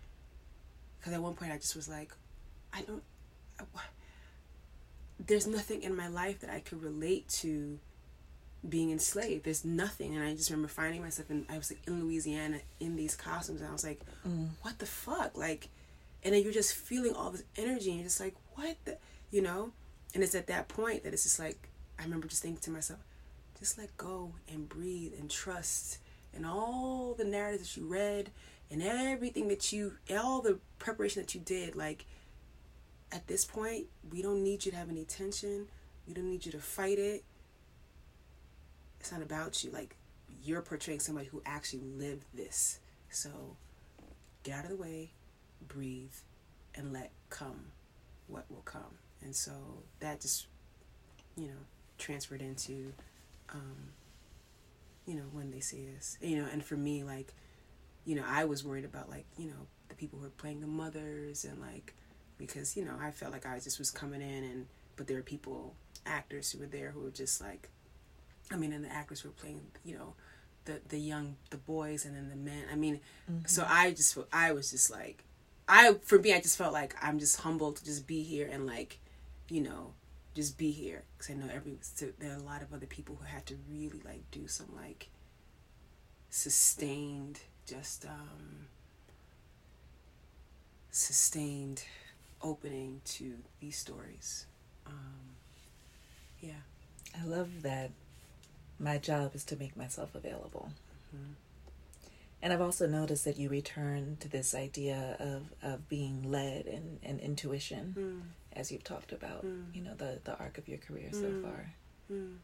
[0.98, 2.12] because at one point I just was like,
[2.72, 3.02] I don't.
[3.60, 3.64] I,
[5.18, 7.78] there's nothing in my life that I could relate to
[8.68, 9.44] being enslaved.
[9.44, 11.46] There's nothing, and I just remember finding myself in.
[11.48, 14.48] I was like in Louisiana in these costumes, and I was like, mm.
[14.62, 15.68] what the fuck, like.
[16.24, 18.98] And then you're just feeling all this energy, and you're just like, what the,
[19.30, 19.72] you know?
[20.14, 23.00] And it's at that point that it's just like, I remember just thinking to myself,
[23.58, 25.98] just let go and breathe and trust
[26.34, 28.30] and all the narratives that you read
[28.70, 32.04] and everything that you all the preparation that you did like
[33.12, 35.66] at this point we don't need you to have any tension.
[36.06, 37.24] We don't need you to fight it.
[39.00, 39.70] It's not about you.
[39.70, 39.96] Like
[40.42, 42.80] you're portraying somebody who actually lived this.
[43.10, 43.30] So
[44.42, 45.10] get out of the way
[45.66, 46.14] breathe
[46.74, 47.72] and let come
[48.26, 48.98] what will come.
[49.22, 49.52] And so
[50.00, 50.46] that just
[51.36, 51.66] you know
[51.98, 52.92] transferred into
[53.52, 53.92] um,
[55.06, 56.18] you know, when they see us.
[56.20, 57.32] You know, and for me, like,
[58.04, 60.66] you know, I was worried about like, you know, the people who are playing the
[60.66, 61.94] mothers and like
[62.38, 64.66] because, you know, I felt like I just was coming in and
[64.96, 65.74] but there were people,
[66.06, 67.68] actors who were there who were just like
[68.50, 70.14] I mean and the actors were playing, you know,
[70.64, 72.64] the the young the boys and then the men.
[72.72, 73.46] I mean, mm-hmm.
[73.46, 75.24] so I just I was just like
[75.68, 78.66] I for me I just felt like I'm just humbled to just be here and
[78.66, 78.98] like,
[79.48, 79.92] you know,
[80.34, 83.16] just be here because I know every so there are a lot of other people
[83.16, 85.10] who had to really like do some like
[86.30, 88.66] sustained just um
[90.90, 91.84] sustained
[92.42, 94.46] opening to these stories
[94.86, 95.34] um
[96.40, 96.62] yeah
[97.20, 97.90] I love that
[98.78, 100.70] my job is to make myself available
[101.14, 101.32] mm-hmm.
[102.42, 107.00] and I've also noticed that you return to this idea of, of being led and,
[107.02, 109.64] and intuition mm as you've talked about, mm.
[109.72, 111.42] you know, the, the arc of your career so mm.
[111.42, 111.72] far.
[112.12, 112.36] Mm.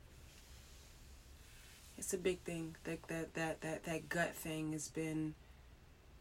[1.98, 2.76] It's a big thing.
[2.84, 5.34] That, that that that that gut thing has been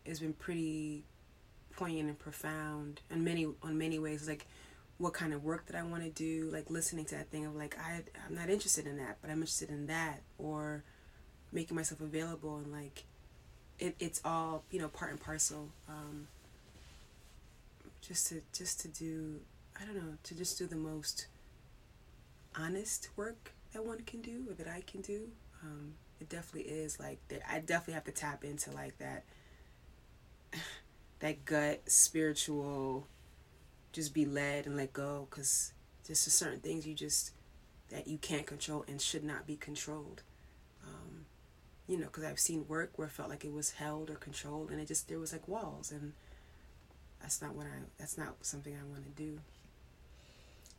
[0.05, 1.03] has been pretty
[1.75, 4.27] poignant and profound in many on many ways.
[4.27, 4.47] Like
[4.97, 7.55] what kind of work that I want to do, like listening to that thing of
[7.55, 10.83] like I I'm not interested in that, but I'm interested in that or
[11.51, 13.03] making myself available and like
[13.79, 15.69] it, it's all, you know, part and parcel.
[15.89, 16.27] Um,
[18.01, 19.39] just to just to do
[19.79, 21.27] I don't know, to just do the most
[22.55, 25.29] honest work that one can do or that I can do.
[25.63, 27.41] Um, it definitely is like that.
[27.49, 29.23] I definitely have to tap into like that,
[31.23, 33.07] that gut spiritual,
[33.93, 35.71] just be led and let go because
[36.05, 37.31] just certain things you just
[37.89, 40.21] that you can't control and should not be controlled.
[40.83, 41.25] Um,
[41.87, 44.69] you know, because I've seen work where it felt like it was held or controlled,
[44.69, 46.11] and it just there was like walls, and
[47.21, 47.85] that's not what I.
[47.97, 49.39] That's not something I want to do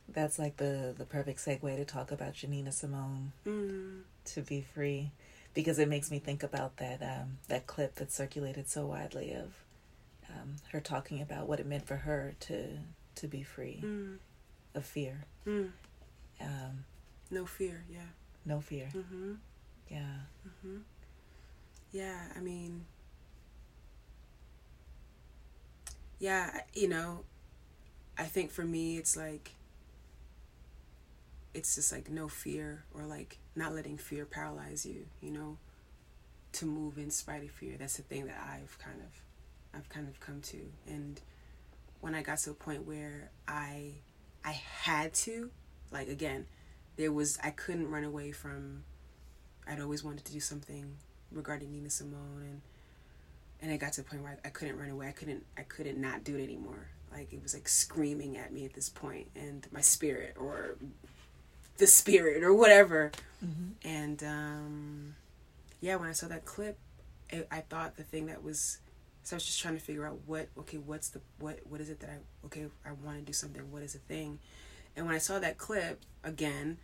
[0.07, 4.01] that's like the the perfect segue to talk about Janina Simone mm.
[4.25, 5.09] to be free,
[5.55, 9.64] because it makes me think about that um, that clip that circulated so widely of
[10.35, 12.77] um, her talking about what it meant for her to
[13.15, 14.17] to be free mm.
[14.73, 15.25] of fear.
[15.47, 15.71] Mm.
[16.41, 16.85] Um,
[17.31, 18.09] no fear, yeah.
[18.45, 18.89] No fear.
[18.93, 19.33] Mm-hmm.
[19.89, 20.17] Yeah.
[20.47, 20.77] Mm-hmm.
[21.91, 22.85] Yeah, I mean,
[26.19, 27.23] yeah, you know,
[28.17, 29.51] I think for me, it's like
[31.53, 35.57] it's just like no fear or like not letting fear paralyze you, you know,
[36.51, 37.75] to move in spite of fear.
[37.79, 39.24] That's the thing that I've kind of
[39.75, 40.57] I've kind of come to.
[40.87, 41.19] And
[42.01, 43.93] when I got to a point where I
[44.43, 45.49] I had to,
[45.91, 46.45] like again,
[46.97, 48.83] there was I couldn't run away from
[49.67, 50.97] I'd always wanted to do something
[51.31, 52.61] regarding Nina Simone and
[53.61, 55.07] and it got to a point where I, I couldn't run away.
[55.07, 56.89] I couldn't I couldn't not do it anymore.
[57.11, 60.75] Like it was like screaming at me at this point and my spirit or
[61.77, 63.11] the spirit or whatever.
[63.43, 63.87] Mm-hmm.
[63.87, 65.15] And um,
[65.81, 66.77] yeah, when I saw that clip,
[67.31, 68.79] I, I thought the thing that was
[69.25, 71.89] so I was just trying to figure out what okay what's the what what is
[71.89, 74.39] it that I okay I want to do something what is the thing,
[74.95, 76.77] and when I saw that clip again,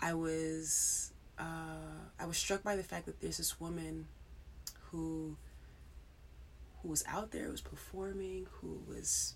[0.00, 4.08] I was uh, I was struck by the fact that there's this woman
[4.90, 5.36] who
[6.82, 9.34] who was out there, was performing, who was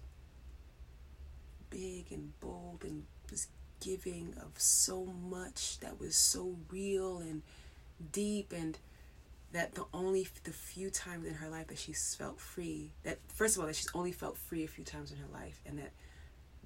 [1.70, 3.46] big and bold and was
[3.80, 7.42] giving of so much that was so real and
[8.12, 8.78] deep and
[9.52, 13.56] that the only the few times in her life that she's felt free that first
[13.56, 15.92] of all that she's only felt free a few times in her life and that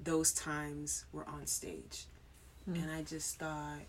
[0.02, 2.06] those times were on stage
[2.68, 2.74] mm.
[2.74, 3.80] and i just thought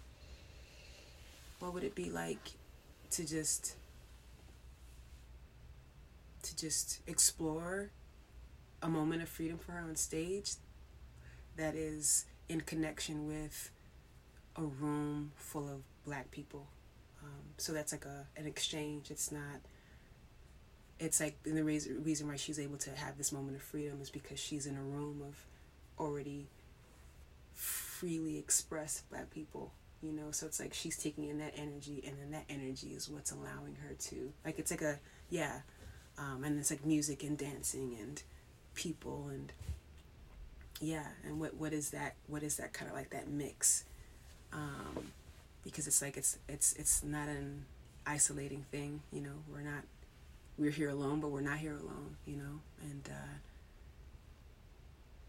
[1.60, 2.52] what would it be like
[3.10, 3.76] to just
[6.42, 7.90] to just explore
[8.82, 10.54] a moment of freedom for her on stage
[11.58, 13.72] that is in connection with
[14.56, 16.68] a room full of black people.
[17.58, 19.12] So that's like a an exchange.
[19.12, 19.62] It's not.
[21.00, 24.10] It's like the reason reason why she's able to have this moment of freedom is
[24.10, 25.36] because she's in a room of
[26.00, 26.48] already
[27.54, 29.72] freely expressed black people.
[30.02, 33.10] You know, so it's like she's taking in that energy, and then that energy is
[33.10, 34.60] what's allowing her to like.
[34.60, 35.00] It's like a
[35.30, 35.62] yeah,
[36.18, 38.22] um, and it's like music and dancing and
[38.76, 39.52] people and
[40.80, 43.86] yeah and what what is that what is that kind of like that mix
[44.54, 45.12] um,
[45.68, 47.66] because it's like it's it's it's not an
[48.06, 49.44] isolating thing you know?
[49.52, 49.84] We're not
[50.58, 52.62] we're here alone but we're not here alone you know?
[52.82, 53.36] And uh,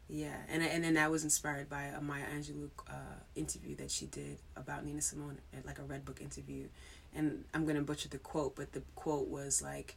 [0.08, 0.36] yeah.
[0.48, 4.38] And and then I was inspired by a Maya Angelou uh, interview that she did
[4.56, 6.68] about Nina Simone like a Redbook interview.
[7.16, 9.96] And I'm gonna butcher the quote but the quote was like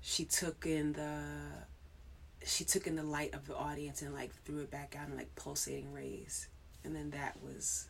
[0.00, 1.20] she took in the
[2.44, 5.16] she took in the light of the audience and like threw it back out in
[5.16, 6.46] like pulsating rays.
[6.84, 7.88] And then that was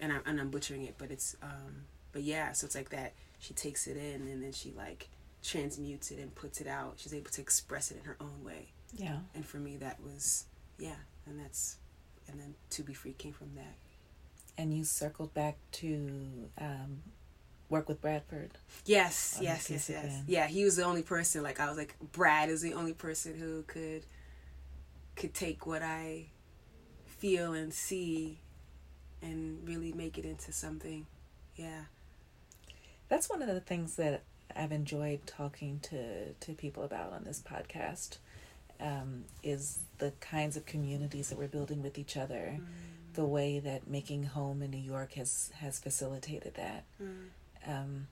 [0.00, 3.14] and I'm, and I'm butchering it but it's um but yeah so it's like that
[3.38, 5.08] she takes it in and then she like
[5.42, 8.66] transmutes it and puts it out she's able to express it in her own way
[8.96, 10.46] yeah and for me that was
[10.78, 10.96] yeah
[11.26, 11.76] and that's
[12.28, 13.74] and then to be free came from that
[14.58, 16.98] and you circled back to um,
[17.68, 18.50] work with Bradford.
[18.84, 20.22] Yes, yes, yes, yes.
[20.26, 21.42] Yeah, he was the only person.
[21.42, 24.04] Like I was like, Brad is the only person who could
[25.14, 26.26] could take what I
[27.06, 28.40] feel and see
[29.22, 31.06] and really make it into something.
[31.56, 31.84] Yeah.
[33.08, 34.22] That's one of the things that
[34.54, 38.18] I've enjoyed talking to to people about on this podcast.
[38.80, 42.64] Um, is the kinds of communities that we're building with each other, mm.
[43.14, 46.84] the way that making home in New York has has facilitated that.
[47.02, 47.30] Mm
[47.66, 48.06] um,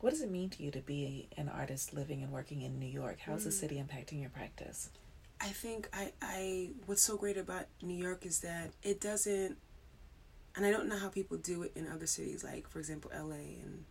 [0.00, 2.86] what does it mean to you to be an artist living and working in New
[2.86, 3.18] York?
[3.20, 4.90] How is the city impacting your practice?
[5.40, 9.56] I think I, I what's so great about New York is that it doesn't
[10.56, 13.62] and I don't know how people do it in other cities like for example LA
[13.62, 13.84] and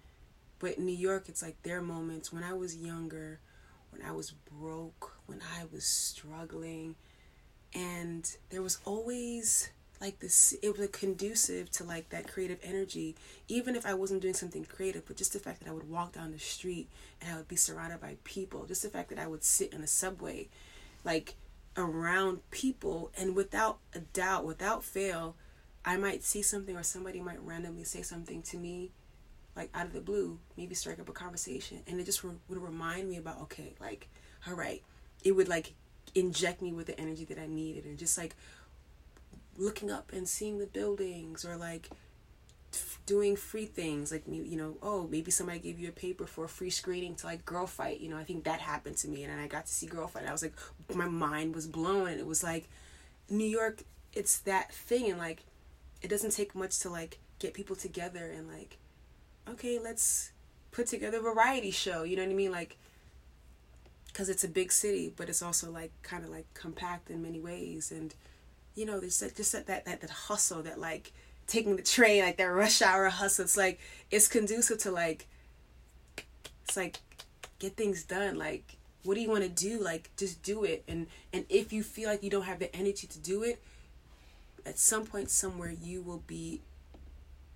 [0.60, 2.34] but in New York it's like their moments.
[2.34, 3.40] When I was younger,
[3.92, 6.96] when I was broke, when I was struggling
[7.74, 13.16] and there was always like this it was conducive to like that creative energy
[13.48, 16.14] even if i wasn't doing something creative but just the fact that i would walk
[16.14, 16.88] down the street
[17.22, 19.82] and i would be surrounded by people just the fact that i would sit in
[19.82, 20.48] a subway
[21.04, 21.36] like
[21.76, 25.36] around people and without a doubt without fail
[25.88, 28.92] i might see something or somebody might randomly say something to me
[29.56, 32.62] like out of the blue maybe strike up a conversation and it just re- would
[32.62, 34.08] remind me about okay like
[34.48, 34.84] all right
[35.24, 35.74] it would like
[36.14, 38.36] inject me with the energy that i needed and just like
[39.58, 41.90] looking up and seeing the buildings or like
[42.74, 46.46] f- doing free things like you know oh maybe somebody gave you a paper for
[46.46, 49.42] a free screening to like Girlfight you know i think that happened to me and
[49.42, 50.54] i got to see Girlfight i was like
[50.94, 52.70] my mind was blown and it was like
[53.30, 53.84] new york
[54.14, 55.44] it's that thing and like
[56.02, 58.78] it doesn't take much to like get people together and like
[59.50, 60.32] okay let's
[60.72, 62.78] put together a variety show you know what i mean like
[64.08, 67.40] because it's a big city but it's also like kind of like compact in many
[67.40, 68.14] ways and
[68.78, 71.12] you know, there's that, just that, that, that, that hustle, that like
[71.48, 73.44] taking the train, like that rush hour hustle.
[73.44, 73.80] It's like,
[74.12, 75.26] it's conducive to like,
[76.64, 77.00] it's like,
[77.58, 78.38] get things done.
[78.38, 79.82] Like, what do you want to do?
[79.82, 80.84] Like, just do it.
[80.88, 83.60] And, and if you feel like you don't have the energy to do it,
[84.68, 86.62] at some point somewhere you will be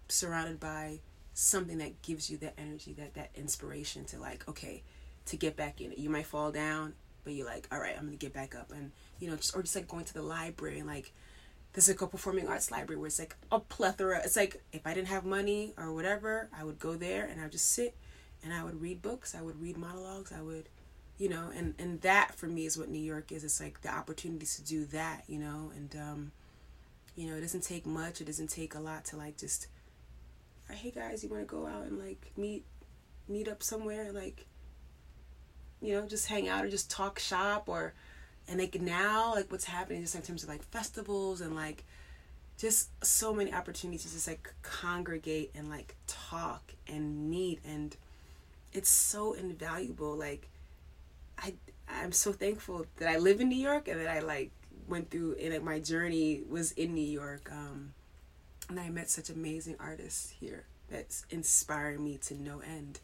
[0.07, 0.99] surrounded by
[1.33, 4.83] something that gives you that energy, that, that inspiration to like, okay,
[5.25, 5.97] to get back in it.
[5.97, 6.93] You might fall down,
[7.23, 9.61] but you're like, all right, I'm gonna get back up, and you know, just or
[9.61, 11.13] just like going to the library and like
[11.73, 14.21] there's like a performing arts library where it's like a plethora.
[14.23, 17.43] It's like if I didn't have money or whatever, I would go there and I
[17.43, 17.95] would just sit
[18.43, 19.35] and I would read books.
[19.35, 20.33] I would read monologues.
[20.37, 20.67] I would,
[21.17, 23.43] you know, and and that for me is what New York is.
[23.43, 26.31] It's like the opportunities to do that, you know, and um,
[27.15, 28.21] You know, it doesn't take much.
[28.21, 29.67] It doesn't take a lot to like just,
[30.69, 32.65] hey guys, you want to go out and like meet,
[33.27, 34.45] meet up somewhere, like,
[35.81, 37.93] you know, just hang out or just talk shop or,
[38.47, 41.83] and like now, like what's happening just in terms of like festivals and like,
[42.61, 47.97] just so many opportunities to just like congregate and like talk and meet and
[48.71, 50.47] it's so invaluable like
[51.39, 51.55] i
[51.89, 54.51] i'm so thankful that i live in new york and that i like
[54.87, 57.93] went through and like my journey was in new york um
[58.69, 62.99] and i met such amazing artists here that's inspiring me to no end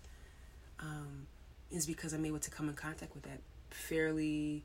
[0.79, 1.27] um
[1.71, 4.63] is because i'm able to come in contact with that fairly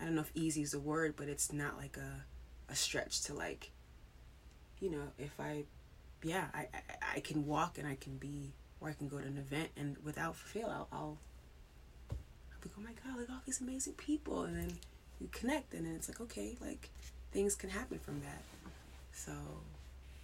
[0.00, 2.24] i don't know if easy is the word but it's not like a
[2.70, 3.70] a stretch to like
[4.82, 5.64] you know, if I,
[6.24, 9.26] yeah, I, I, I can walk and I can be, or I can go to
[9.26, 11.18] an event and without fail, I'll, I'll,
[12.60, 14.42] be, oh my God, look at all these amazing people.
[14.42, 14.72] And then
[15.22, 16.90] you connect and then it's like, okay, like
[17.32, 18.42] things can happen from that.
[19.12, 19.32] So,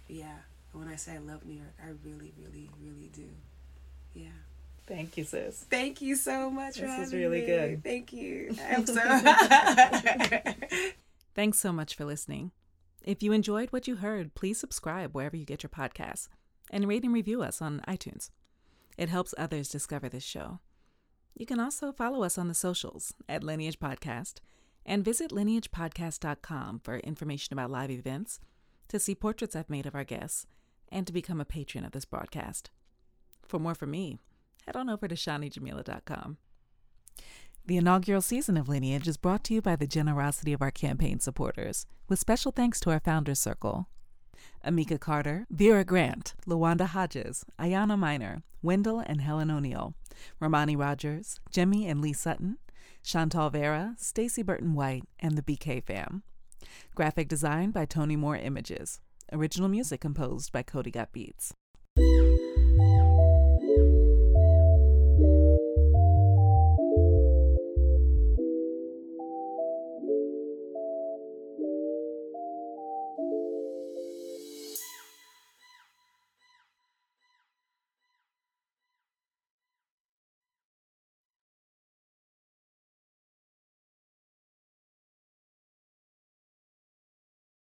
[0.07, 0.37] yeah,
[0.73, 3.29] when I say I love New York, I really, really, really do.
[4.13, 4.27] Yeah.
[4.87, 5.65] Thank you, sis.
[5.69, 6.77] Thank you so much.
[6.77, 7.45] This is really me.
[7.45, 7.83] good.
[7.83, 8.55] Thank you.
[8.71, 8.95] I'm so.
[11.35, 12.51] Thanks so much for listening.
[13.03, 16.27] If you enjoyed what you heard, please subscribe wherever you get your podcasts
[16.71, 18.31] and rate and review us on iTunes.
[18.97, 20.59] It helps others discover this show.
[21.35, 24.39] You can also follow us on the socials at Lineage Podcast
[24.85, 28.39] and visit lineagepodcast.com for information about live events,
[28.87, 30.45] to see portraits I've made of our guests,
[30.91, 32.71] and to become a patron of this broadcast.
[33.43, 34.17] For more from me,
[34.65, 36.37] head on over to shanijamila.com.
[37.65, 41.19] The inaugural season of Lineage is brought to you by the generosity of our campaign
[41.19, 43.87] supporters, with special thanks to our Founders Circle.
[44.65, 49.93] Amika Carter, Vera Grant, Lawanda Hodges, Ayana Miner, Wendell and Helen O'Neill,
[50.39, 52.57] Romani Rogers, Jemmy and Lee Sutton,
[53.03, 56.23] Chantal Vera, Stacy Burton White, and the BK fam.
[56.95, 58.99] Graphic design by Tony Moore Images.
[59.31, 61.53] Original music composed by Cody Got Beats.